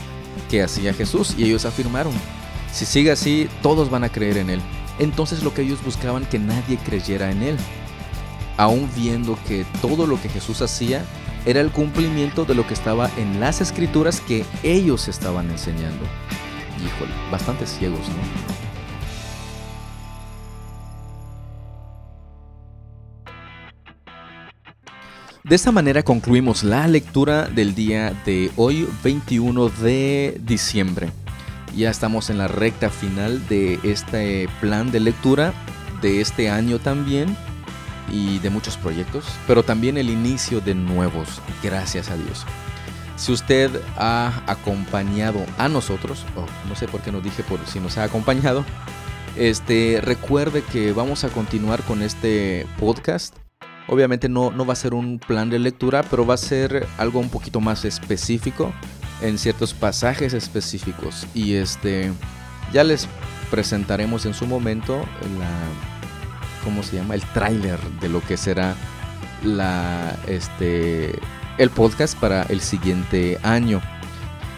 que 0.49 0.61
hacía 0.61 0.93
Jesús 0.93 1.35
y 1.37 1.45
ellos 1.45 1.65
afirmaron, 1.65 2.13
si 2.71 2.85
sigue 2.85 3.11
así, 3.11 3.47
todos 3.61 3.89
van 3.89 4.03
a 4.03 4.09
creer 4.09 4.37
en 4.37 4.49
Él. 4.49 4.61
Entonces 4.99 5.43
lo 5.43 5.53
que 5.53 5.61
ellos 5.61 5.83
buscaban 5.83 6.25
que 6.25 6.39
nadie 6.39 6.77
creyera 6.77 7.31
en 7.31 7.43
Él, 7.43 7.57
aún 8.57 8.89
viendo 8.95 9.37
que 9.47 9.65
todo 9.81 10.07
lo 10.07 10.21
que 10.21 10.29
Jesús 10.29 10.61
hacía 10.61 11.05
era 11.45 11.61
el 11.61 11.71
cumplimiento 11.71 12.45
de 12.45 12.55
lo 12.55 12.65
que 12.67 12.73
estaba 12.73 13.09
en 13.17 13.39
las 13.39 13.61
escrituras 13.61 14.19
que 14.19 14.45
ellos 14.63 15.07
estaban 15.07 15.49
enseñando. 15.49 16.03
Híjole, 16.83 17.11
bastante 17.31 17.65
ciegos, 17.65 18.07
¿no? 18.09 18.64
De 25.47 25.53
esta 25.53 25.71
manera 25.71 26.01
concluimos 26.01 26.63
la 26.63 26.88
lectura 26.88 27.45
del 27.45 27.75
día 27.75 28.19
de 28.25 28.49
hoy, 28.55 28.89
21 29.03 29.69
de 29.69 30.41
diciembre. 30.43 31.12
Ya 31.75 31.91
estamos 31.91 32.31
en 32.31 32.39
la 32.39 32.47
recta 32.47 32.89
final 32.89 33.47
de 33.47 33.79
este 33.84 34.49
plan 34.60 34.91
de 34.91 35.01
lectura 35.01 35.53
de 36.01 36.19
este 36.19 36.49
año 36.49 36.79
también 36.79 37.38
y 38.12 38.39
de 38.39 38.49
muchos 38.49 38.75
proyectos, 38.75 39.23
pero 39.45 39.62
también 39.62 39.99
el 39.99 40.10
inicio 40.10 40.62
de 40.62 40.73
nuevos, 40.73 41.39
gracias 41.62 42.10
a 42.10 42.17
Dios. 42.17 42.43
Si 43.15 43.31
usted 43.31 43.69
ha 43.97 44.41
acompañado 44.47 45.45
a 45.60 45.69
nosotros, 45.69 46.25
o 46.36 46.47
no 46.67 46.75
sé 46.75 46.88
por 46.88 47.01
qué 47.01 47.12
no 47.12 47.21
dije 47.21 47.43
por 47.43 47.63
si 47.67 47.79
nos 47.79 47.99
ha 47.99 48.03
acompañado, 48.05 48.65
este, 49.36 50.01
recuerde 50.01 50.63
que 50.63 50.91
vamos 50.91 51.23
a 51.23 51.29
continuar 51.29 51.84
con 51.84 52.01
este 52.01 52.65
podcast. 52.79 53.44
Obviamente 53.87 54.29
no, 54.29 54.51
no 54.51 54.65
va 54.65 54.73
a 54.73 54.75
ser 54.75 54.93
un 54.93 55.19
plan 55.19 55.49
de 55.49 55.59
lectura, 55.59 56.03
pero 56.03 56.25
va 56.25 56.33
a 56.33 56.37
ser 56.37 56.87
algo 56.97 57.19
un 57.19 57.29
poquito 57.29 57.61
más 57.61 57.85
específico 57.85 58.73
en 59.21 59.37
ciertos 59.37 59.73
pasajes 59.73 60.33
específicos. 60.33 61.27
Y 61.33 61.53
este, 61.53 62.11
ya 62.73 62.83
les 62.83 63.07
presentaremos 63.51 64.25
en 64.25 64.33
su 64.33 64.47
momento 64.47 64.97
la, 65.37 65.49
¿cómo 66.63 66.83
se 66.83 66.97
llama? 66.97 67.15
El 67.15 67.21
tráiler 67.21 67.79
de 68.01 68.09
lo 68.09 68.21
que 68.21 68.37
será 68.37 68.75
la, 69.43 70.17
este, 70.27 71.19
el 71.57 71.69
podcast 71.69 72.17
para 72.17 72.43
el 72.43 72.61
siguiente 72.61 73.39
año. 73.43 73.81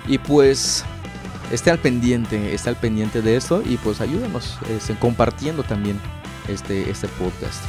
Y 0.08 0.18
pues 0.20 0.86
esté 1.52 1.70
al 1.70 1.80
pendiente, 1.80 2.54
esté 2.54 2.70
al 2.70 2.78
pendiente 2.78 3.22
de 3.22 3.36
esto 3.36 3.62
y 3.66 3.78
pues 3.78 4.02
ayúdanos 4.02 4.58
este, 4.70 4.96
compartiendo 4.96 5.64
también 5.64 6.00
este, 6.48 6.90
este 6.90 7.08
podcast. 7.10 7.62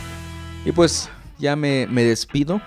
Y 0.64 0.72
pues 0.72 1.10
ya 1.38 1.56
me, 1.56 1.86
me 1.86 2.04
despido, 2.04 2.60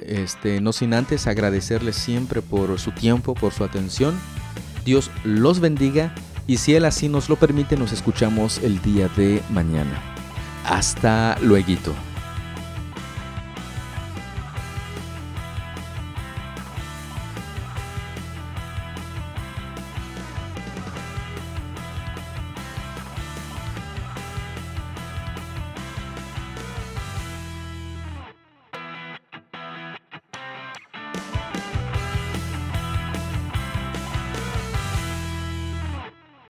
este, 0.00 0.60
no 0.60 0.72
sin 0.72 0.94
antes 0.94 1.26
agradecerles 1.26 1.96
siempre 1.96 2.42
por 2.42 2.78
su 2.78 2.92
tiempo, 2.92 3.34
por 3.34 3.52
su 3.52 3.64
atención. 3.64 4.18
Dios 4.84 5.10
los 5.24 5.60
bendiga 5.60 6.14
y 6.46 6.58
si 6.58 6.74
Él 6.74 6.84
así 6.84 7.08
nos 7.08 7.28
lo 7.28 7.36
permite, 7.36 7.76
nos 7.76 7.92
escuchamos 7.92 8.58
el 8.58 8.80
día 8.82 9.08
de 9.16 9.42
mañana. 9.50 10.02
Hasta 10.64 11.38
luego. 11.40 12.13